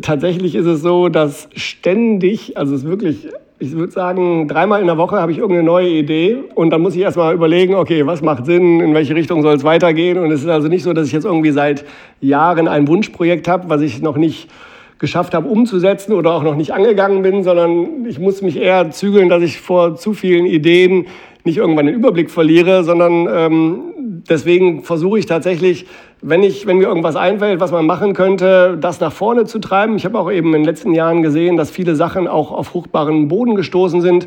tatsächlich 0.00 0.54
ist 0.54 0.64
es 0.64 0.80
so, 0.80 1.10
dass 1.10 1.50
ständig, 1.54 2.56
also 2.56 2.74
es 2.74 2.80
ist 2.80 2.88
wirklich 2.88 3.28
ich 3.62 3.76
würde 3.76 3.92
sagen, 3.92 4.48
dreimal 4.48 4.80
in 4.80 4.88
der 4.88 4.98
Woche 4.98 5.20
habe 5.20 5.30
ich 5.30 5.38
irgendeine 5.38 5.64
neue 5.64 5.88
Idee 5.88 6.38
und 6.56 6.70
dann 6.70 6.80
muss 6.80 6.96
ich 6.96 7.00
erstmal 7.00 7.32
überlegen, 7.32 7.74
okay, 7.76 8.04
was 8.04 8.20
macht 8.20 8.44
Sinn, 8.44 8.80
in 8.80 8.92
welche 8.92 9.14
Richtung 9.14 9.40
soll 9.42 9.54
es 9.54 9.62
weitergehen. 9.62 10.18
Und 10.18 10.32
es 10.32 10.42
ist 10.42 10.48
also 10.48 10.66
nicht 10.66 10.82
so, 10.82 10.92
dass 10.92 11.06
ich 11.06 11.12
jetzt 11.12 11.24
irgendwie 11.24 11.52
seit 11.52 11.84
Jahren 12.20 12.66
ein 12.66 12.88
Wunschprojekt 12.88 13.46
habe, 13.46 13.68
was 13.68 13.80
ich 13.80 14.02
noch 14.02 14.16
nicht 14.16 14.50
geschafft 14.98 15.32
habe 15.32 15.48
umzusetzen 15.48 16.12
oder 16.12 16.32
auch 16.32 16.42
noch 16.42 16.56
nicht 16.56 16.74
angegangen 16.74 17.22
bin, 17.22 17.44
sondern 17.44 18.04
ich 18.06 18.18
muss 18.18 18.42
mich 18.42 18.56
eher 18.56 18.90
zügeln, 18.90 19.28
dass 19.28 19.42
ich 19.44 19.60
vor 19.60 19.94
zu 19.94 20.12
vielen 20.12 20.46
Ideen 20.46 21.06
nicht 21.44 21.58
irgendwann 21.58 21.86
den 21.86 21.94
Überblick 21.94 22.30
verliere, 22.30 22.82
sondern 22.82 23.28
ähm, 23.30 23.80
deswegen 24.28 24.82
versuche 24.82 25.18
ich 25.18 25.26
tatsächlich, 25.26 25.86
wenn, 26.20 26.42
ich, 26.42 26.66
wenn 26.66 26.78
mir 26.78 26.84
irgendwas 26.84 27.16
einfällt, 27.16 27.60
was 27.60 27.72
man 27.72 27.86
machen 27.86 28.14
könnte, 28.14 28.78
das 28.80 29.00
nach 29.00 29.12
vorne 29.12 29.44
zu 29.44 29.58
treiben. 29.58 29.96
Ich 29.96 30.04
habe 30.04 30.18
auch 30.18 30.30
eben 30.30 30.48
in 30.48 30.62
den 30.62 30.64
letzten 30.64 30.94
Jahren 30.94 31.22
gesehen, 31.22 31.56
dass 31.56 31.70
viele 31.70 31.96
Sachen 31.96 32.28
auch 32.28 32.52
auf 32.52 32.68
fruchtbaren 32.68 33.28
Boden 33.28 33.54
gestoßen 33.54 34.00
sind. 34.00 34.26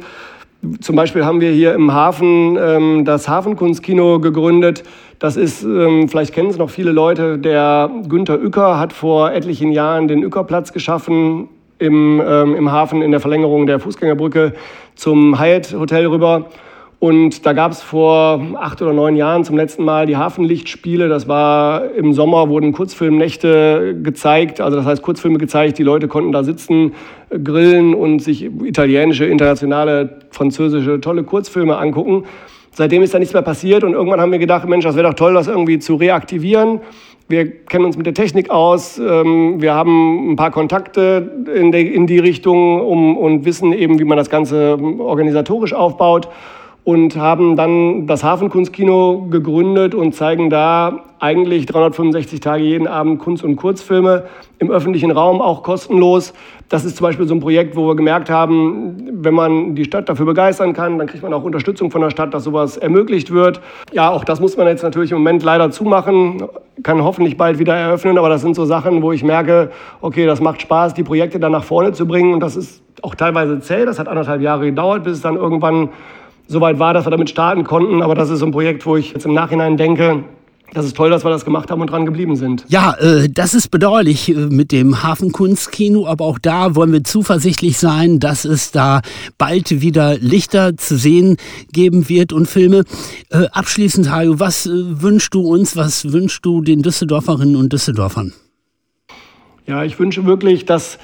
Zum 0.81 0.95
Beispiel 0.95 1.25
haben 1.25 1.41
wir 1.41 1.51
hier 1.51 1.73
im 1.73 1.93
Hafen 1.93 2.57
ähm, 2.59 3.05
das 3.05 3.27
Hafenkunstkino 3.27 4.19
gegründet. 4.19 4.83
Das 5.19 5.37
ist, 5.37 5.63
ähm, 5.63 6.09
vielleicht 6.09 6.33
kennen 6.33 6.49
es 6.49 6.57
noch 6.57 6.69
viele 6.69 6.91
Leute, 6.91 7.37
der 7.37 7.89
Günther 8.07 8.39
Uecker 8.39 8.79
hat 8.79 8.91
vor 8.91 9.31
etlichen 9.31 9.71
Jahren 9.71 10.07
den 10.07 10.25
Ueckerplatz 10.25 10.73
geschaffen 10.73 11.49
im, 11.77 12.21
ähm, 12.25 12.55
im 12.55 12.71
Hafen 12.71 13.01
in 13.01 13.11
der 13.11 13.19
Verlängerung 13.19 13.67
der 13.67 13.79
Fußgängerbrücke 13.79 14.53
zum 14.95 15.39
Hyatt 15.39 15.73
Hotel 15.77 16.07
rüber. 16.07 16.45
Und 16.99 17.45
da 17.45 17.53
gab 17.53 17.71
es 17.71 17.81
vor 17.81 18.41
acht 18.55 18.81
oder 18.81 18.93
neun 18.93 19.15
Jahren 19.15 19.43
zum 19.43 19.57
letzten 19.57 19.83
Mal 19.83 20.05
die 20.05 20.17
Hafenlichtspiele. 20.17 21.09
Das 21.09 21.27
war 21.27 21.91
im 21.91 22.13
Sommer, 22.13 22.49
wurden 22.49 22.71
Kurzfilmnächte 22.71 23.97
gezeigt. 24.01 24.61
Also 24.61 24.77
das 24.77 24.85
heißt 24.85 25.01
Kurzfilme 25.01 25.37
gezeigt. 25.37 25.77
Die 25.77 25.83
Leute 25.83 26.07
konnten 26.07 26.31
da 26.31 26.43
sitzen, 26.43 26.93
grillen 27.43 27.93
und 27.93 28.19
sich 28.19 28.43
italienische, 28.43 29.25
internationale, 29.25 30.19
französische, 30.31 31.01
tolle 31.01 31.23
Kurzfilme 31.23 31.77
angucken. 31.77 32.23
Seitdem 32.71 33.03
ist 33.03 33.13
da 33.13 33.19
nichts 33.19 33.33
mehr 33.33 33.41
passiert 33.41 33.83
und 33.83 33.93
irgendwann 33.93 34.19
haben 34.19 34.31
wir 34.31 34.39
gedacht, 34.39 34.67
Mensch, 34.67 34.83
das 34.83 34.95
wäre 34.95 35.07
doch 35.07 35.13
toll, 35.13 35.33
das 35.33 35.47
irgendwie 35.47 35.79
zu 35.79 35.95
reaktivieren. 35.95 36.81
Wir 37.29 37.49
kennen 37.49 37.85
uns 37.85 37.97
mit 37.97 38.05
der 38.05 38.13
Technik 38.13 38.49
aus, 38.49 38.99
ähm, 38.99 39.61
wir 39.61 39.73
haben 39.73 40.31
ein 40.31 40.35
paar 40.35 40.51
Kontakte 40.51 41.45
in 41.55 41.71
die, 41.71 42.19
Richtung 42.19 42.81
und 42.81 43.45
wissen 43.45 43.71
eben, 43.71 43.97
wie 43.97 44.03
man 44.03 44.17
das 44.17 44.29
Ganze 44.29 44.77
organisatorisch 44.99 45.73
aufbaut 45.73 46.27
und 46.85 47.17
haben 47.17 47.55
dann 47.55 48.05
das 48.05 48.23
Hafenkunstkino 48.23 49.27
gegründet 49.31 49.95
und 49.95 50.13
zeigen 50.13 50.51
da 50.51 50.99
eigentlich 51.19 51.65
365 51.65 52.39
Tage 52.39 52.63
jeden 52.63 52.87
Abend 52.87 53.17
Kunst- 53.17 53.43
und 53.43 53.55
Kurzfilme 53.55 54.25
im 54.59 54.69
öffentlichen 54.69 55.09
Raum, 55.09 55.41
auch 55.41 55.63
kostenlos. 55.63 56.33
Das 56.69 56.85
ist 56.85 56.97
zum 56.97 57.05
Beispiel 57.05 57.27
so 57.27 57.33
ein 57.33 57.39
Projekt, 57.39 57.75
wo 57.75 57.87
wir 57.87 57.95
gemerkt 57.95 58.29
haben, 58.29 59.09
wenn 59.11 59.33
man 59.33 59.73
die 59.73 59.83
Stadt 59.85 60.07
dafür 60.07 60.27
begeistern 60.27 60.73
kann, 60.73 60.99
dann 60.99 61.07
kriegt 61.07 61.23
man 61.23 61.33
auch 61.33 61.43
Unterstützung 61.43 61.89
von 61.89 62.01
der 62.01 62.11
Stadt, 62.11 62.35
dass 62.35 62.43
sowas 62.43 62.77
ermöglicht 62.77 63.31
wird. 63.31 63.61
Ja, 63.91 64.11
auch 64.11 64.23
das 64.23 64.39
muss 64.39 64.55
man 64.55 64.67
jetzt 64.67 64.83
natürlich 64.83 65.11
im 65.11 65.17
Moment 65.17 65.41
leider 65.41 65.71
zumachen, 65.71 66.43
kann 66.83 67.03
hoffentlich 67.03 67.35
bald 67.35 67.57
wieder 67.57 67.73
eröffnen, 67.75 68.19
aber 68.19 68.29
das 68.29 68.41
sind 68.41 68.55
so 68.55 68.65
Sachen, 68.65 69.01
wo 69.01 69.11
ich 69.11 69.23
merke, 69.23 69.71
okay, 70.01 70.27
das 70.27 70.39
macht 70.39 70.61
Spaß, 70.61 70.93
die 70.93 71.03
Projekte 71.03 71.39
dann 71.39 71.53
nach 71.53 71.63
vorne 71.63 71.93
zu 71.93 72.05
bringen 72.05 72.35
und 72.35 72.41
das 72.41 72.55
ist 72.55 72.83
auch 73.01 73.15
teilweise 73.15 73.59
zäh. 73.59 73.85
Das 73.85 73.97
hat 73.97 74.07
anderthalb 74.07 74.41
Jahre 74.41 74.65
gedauert, 74.65 75.03
bis 75.03 75.13
es 75.13 75.21
dann 75.21 75.35
irgendwann 75.35 75.89
so 76.47 76.61
weit 76.61 76.79
war, 76.79 76.93
dass 76.93 77.05
wir 77.05 77.11
damit 77.11 77.29
starten 77.29 77.63
konnten. 77.63 78.01
Aber 78.01 78.15
das 78.15 78.29
ist 78.29 78.39
so 78.39 78.45
ein 78.45 78.51
Projekt, 78.51 78.85
wo 78.85 78.97
ich 78.97 79.13
jetzt 79.13 79.25
im 79.25 79.33
Nachhinein 79.33 79.77
denke, 79.77 80.23
das 80.73 80.85
ist 80.85 80.97
toll, 80.97 81.09
dass 81.09 81.23
wir 81.23 81.29
das 81.29 81.45
gemacht 81.45 81.71
haben 81.71 81.79
und 81.79 81.89
dran 81.89 82.05
geblieben 82.05 82.35
sind. 82.35 82.65
Ja, 82.67 82.95
äh, 82.99 83.29
das 83.29 83.53
ist 83.53 83.69
bedauerlich 83.69 84.29
äh, 84.29 84.33
mit 84.33 84.73
dem 84.73 85.03
Hafenkunstkino, 85.03 86.05
aber 86.05 86.25
auch 86.25 86.37
da 86.37 86.75
wollen 86.75 86.91
wir 86.91 87.03
zuversichtlich 87.03 87.77
sein, 87.77 88.19
dass 88.19 88.43
es 88.43 88.71
da 88.71 89.01
bald 89.37 89.81
wieder 89.81 90.17
Lichter 90.17 90.75
zu 90.75 90.97
sehen 90.97 91.37
geben 91.71 92.09
wird 92.09 92.33
und 92.33 92.47
Filme. 92.47 92.83
Äh, 93.29 93.45
abschließend, 93.53 94.11
Hajo, 94.11 94.39
was 94.39 94.65
äh, 94.65 94.71
wünschst 94.73 95.33
du 95.33 95.47
uns, 95.47 95.77
was 95.77 96.11
wünschst 96.11 96.45
du 96.45 96.61
den 96.61 96.81
Düsseldorferinnen 96.81 97.55
und 97.55 97.71
Düsseldorfern? 97.71 98.33
Ja, 99.67 99.83
ich 99.83 99.97
wünsche 99.97 100.25
wirklich, 100.25 100.65
dass 100.65 100.99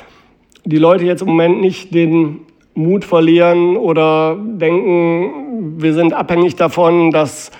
die 0.65 0.77
Leute 0.77 1.05
jetzt 1.05 1.21
im 1.21 1.29
Moment 1.29 1.61
nicht 1.61 1.93
den 1.93 2.41
Mut 2.73 3.05
verlieren 3.05 3.77
oder 3.77 4.37
denken, 4.39 5.81
wir 5.81 5.93
sind 5.93 6.13
abhängig 6.13 6.55
davon, 6.55 7.11
dass 7.11 7.51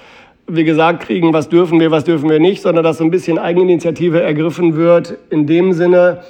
wir 0.48 0.64
gesagt 0.64 1.04
kriegen, 1.04 1.34
was 1.34 1.50
dürfen 1.50 1.80
wir, 1.80 1.92
was 1.92 2.04
dürfen 2.04 2.30
wir 2.30 2.40
nicht, 2.40 2.62
sondern 2.62 2.84
dass 2.84 2.98
so 2.98 3.04
ein 3.04 3.12
bisschen 3.12 3.38
Eigeninitiative 3.38 4.22
ergriffen 4.22 4.76
wird, 4.76 5.18
in 5.30 5.48
dem 5.48 5.74
Sinne, 5.74 6.22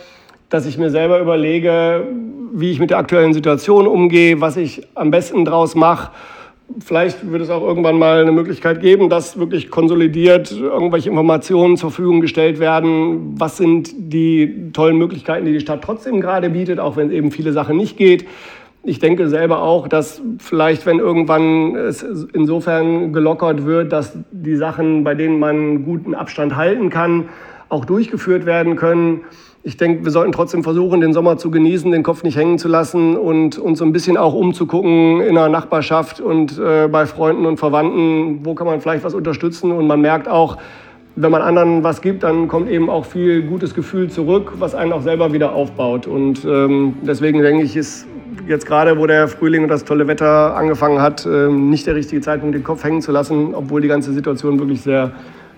dass 0.50 0.66
ich 0.66 0.78
mir 0.78 0.90
selber 0.90 1.20
überlege, 1.20 2.08
wie 2.54 2.72
ich 2.72 2.80
mit 2.80 2.90
der 2.90 2.98
aktuellen 2.98 3.34
Situation 3.34 3.88
umgehe, 3.88 4.42
was 4.42 4.58
ich 4.58 4.82
am 4.96 5.12
besten 5.12 5.46
draus 5.46 5.76
mache. 5.76 6.12
Vielleicht 6.80 7.30
wird 7.30 7.42
es 7.42 7.50
auch 7.50 7.64
irgendwann 7.64 7.98
mal 7.98 8.22
eine 8.22 8.32
Möglichkeit 8.32 8.82
geben, 8.82 9.10
dass 9.10 9.38
wirklich 9.38 9.70
konsolidiert 9.70 10.52
irgendwelche 10.52 11.10
Informationen 11.10 11.76
zur 11.76 11.92
Verfügung 11.92 12.22
gestellt 12.22 12.60
werden. 12.60 13.36
Was 13.38 13.58
sind 13.58 13.92
die 13.94 14.72
tollen 14.72 14.98
Möglichkeiten, 14.98 15.46
die 15.46 15.54
die 15.54 15.60
Stadt 15.60 15.82
trotzdem 15.84 16.22
gerade 16.22 16.50
bietet, 16.50 16.80
auch 16.80 16.96
wenn 16.96 17.12
eben 17.12 17.32
viele 17.32 17.52
Sachen 17.52 17.76
nicht 17.76 17.98
geht. 17.98 18.26
Ich 18.84 18.98
denke 18.98 19.30
selber 19.30 19.62
auch, 19.62 19.88
dass 19.88 20.24
vielleicht, 20.40 20.88
wenn 20.88 20.98
irgendwann 20.98 21.76
es 21.76 22.02
insofern 22.34 23.14
gelockert 23.14 23.64
wird, 23.64 23.92
dass 23.92 24.18
die 24.32 24.56
Sachen, 24.56 25.04
bei 25.04 25.14
denen 25.14 25.38
man 25.38 25.86
guten 25.86 26.16
Abstand 26.16 26.56
halten 26.56 26.90
kann, 26.90 27.30
auch 27.70 27.86
durchgeführt 27.86 28.48
werden 28.48 28.76
können. 28.76 29.22
Ich 29.62 29.78
denke, 29.78 30.04
wir 30.04 30.12
sollten 30.12 30.32
trotzdem 30.32 30.64
versuchen, 30.64 31.00
den 31.00 31.14
Sommer 31.14 31.38
zu 31.38 31.52
genießen, 31.52 31.92
den 31.92 32.02
Kopf 32.02 32.24
nicht 32.24 32.36
hängen 32.36 32.58
zu 32.58 32.68
lassen 32.68 33.16
und 33.16 33.60
uns 33.60 33.78
so 33.78 33.86
ein 33.86 33.92
bisschen 33.92 34.18
auch 34.18 34.34
umzugucken 34.34 35.22
in 35.22 35.36
der 35.36 35.50
Nachbarschaft 35.50 36.20
und 36.20 36.58
äh, 36.58 36.88
bei 36.88 37.06
Freunden 37.06 37.46
und 37.46 37.58
Verwandten, 37.58 38.44
wo 38.44 38.56
kann 38.56 38.66
man 38.66 38.82
vielleicht 38.82 39.04
was 39.04 39.14
unterstützen. 39.14 39.72
Und 39.72 39.86
man 39.86 40.02
merkt 40.02 40.28
auch, 40.28 40.58
wenn 41.16 41.30
man 41.30 41.44
anderen 41.44 41.84
was 41.84 42.02
gibt, 42.02 42.24
dann 42.24 42.48
kommt 42.48 42.70
eben 42.70 42.90
auch 42.90 43.06
viel 43.06 43.44
gutes 43.44 43.76
Gefühl 43.76 44.10
zurück, 44.10 44.54
was 44.58 44.74
einen 44.74 44.92
auch 44.92 45.04
selber 45.04 45.34
wieder 45.34 45.54
aufbaut. 45.54 46.08
Und 46.08 46.44
ähm, 46.46 46.96
deswegen 47.04 47.42
denke 47.42 47.64
ich, 47.64 47.76
ist 47.78 48.08
jetzt 48.48 48.66
gerade, 48.66 48.98
wo 48.98 49.08
der 49.08 49.28
Frühling 49.28 49.64
und 49.64 49.70
das 49.70 49.86
tolle 49.86 50.08
Wetter 50.08 50.56
angefangen 50.56 51.02
hat, 51.02 51.26
ähm, 51.26 51.70
nicht 51.70 51.88
der 51.88 51.96
richtige 51.96 52.22
Zeitpunkt, 52.22 52.56
den 52.56 52.64
Kopf 52.64 52.84
hängen 52.84 53.02
zu 53.02 53.12
lassen, 53.12 53.54
obwohl 53.54 53.82
die 53.82 53.88
ganze 53.88 54.14
Situation 54.14 54.60
wirklich 54.60 54.82
sehr 54.82 55.12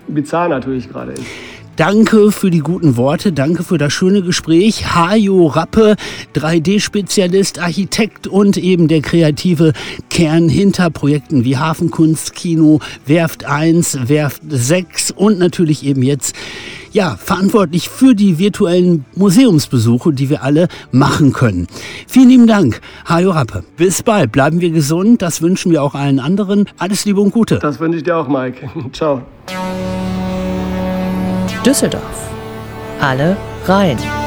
bizarr 0.08 0.48
natürlich 0.48 0.90
gerade 0.90 1.12
ist. 1.12 1.53
Danke 1.76 2.30
für 2.30 2.50
die 2.50 2.60
guten 2.60 2.96
Worte, 2.96 3.32
danke 3.32 3.64
für 3.64 3.78
das 3.78 3.92
schöne 3.92 4.22
Gespräch. 4.22 4.94
Hajo 4.94 5.46
Rappe, 5.46 5.96
3D-Spezialist, 6.34 7.58
Architekt 7.58 8.28
und 8.28 8.56
eben 8.56 8.86
der 8.86 9.00
kreative 9.00 9.72
Kern 10.08 10.48
hinter 10.48 10.90
Projekten 10.90 11.44
wie 11.44 11.56
Hafenkunst, 11.56 12.34
Kino, 12.34 12.78
Werft 13.06 13.44
1, 13.44 14.08
Werft 14.08 14.42
6 14.48 15.10
und 15.10 15.40
natürlich 15.40 15.84
eben 15.84 16.02
jetzt 16.04 16.36
ja, 16.92 17.16
verantwortlich 17.16 17.88
für 17.88 18.14
die 18.14 18.38
virtuellen 18.38 19.04
Museumsbesuche, 19.16 20.12
die 20.12 20.30
wir 20.30 20.44
alle 20.44 20.68
machen 20.92 21.32
können. 21.32 21.66
Vielen 22.06 22.28
lieben 22.28 22.46
Dank, 22.46 22.80
Hajo 23.08 23.32
Rappe. 23.32 23.64
Bis 23.76 24.04
bald, 24.04 24.30
bleiben 24.30 24.60
wir 24.60 24.70
gesund, 24.70 25.22
das 25.22 25.42
wünschen 25.42 25.72
wir 25.72 25.82
auch 25.82 25.96
allen 25.96 26.20
anderen. 26.20 26.66
Alles 26.78 27.04
Liebe 27.04 27.20
und 27.20 27.32
Gute. 27.32 27.58
Das 27.58 27.80
wünsche 27.80 27.98
ich 27.98 28.04
dir 28.04 28.16
auch, 28.16 28.28
Mike. 28.28 28.70
Ciao. 28.92 29.22
Düsseldorf. 31.64 32.28
Alle 33.02 33.36
rein. 33.68 34.23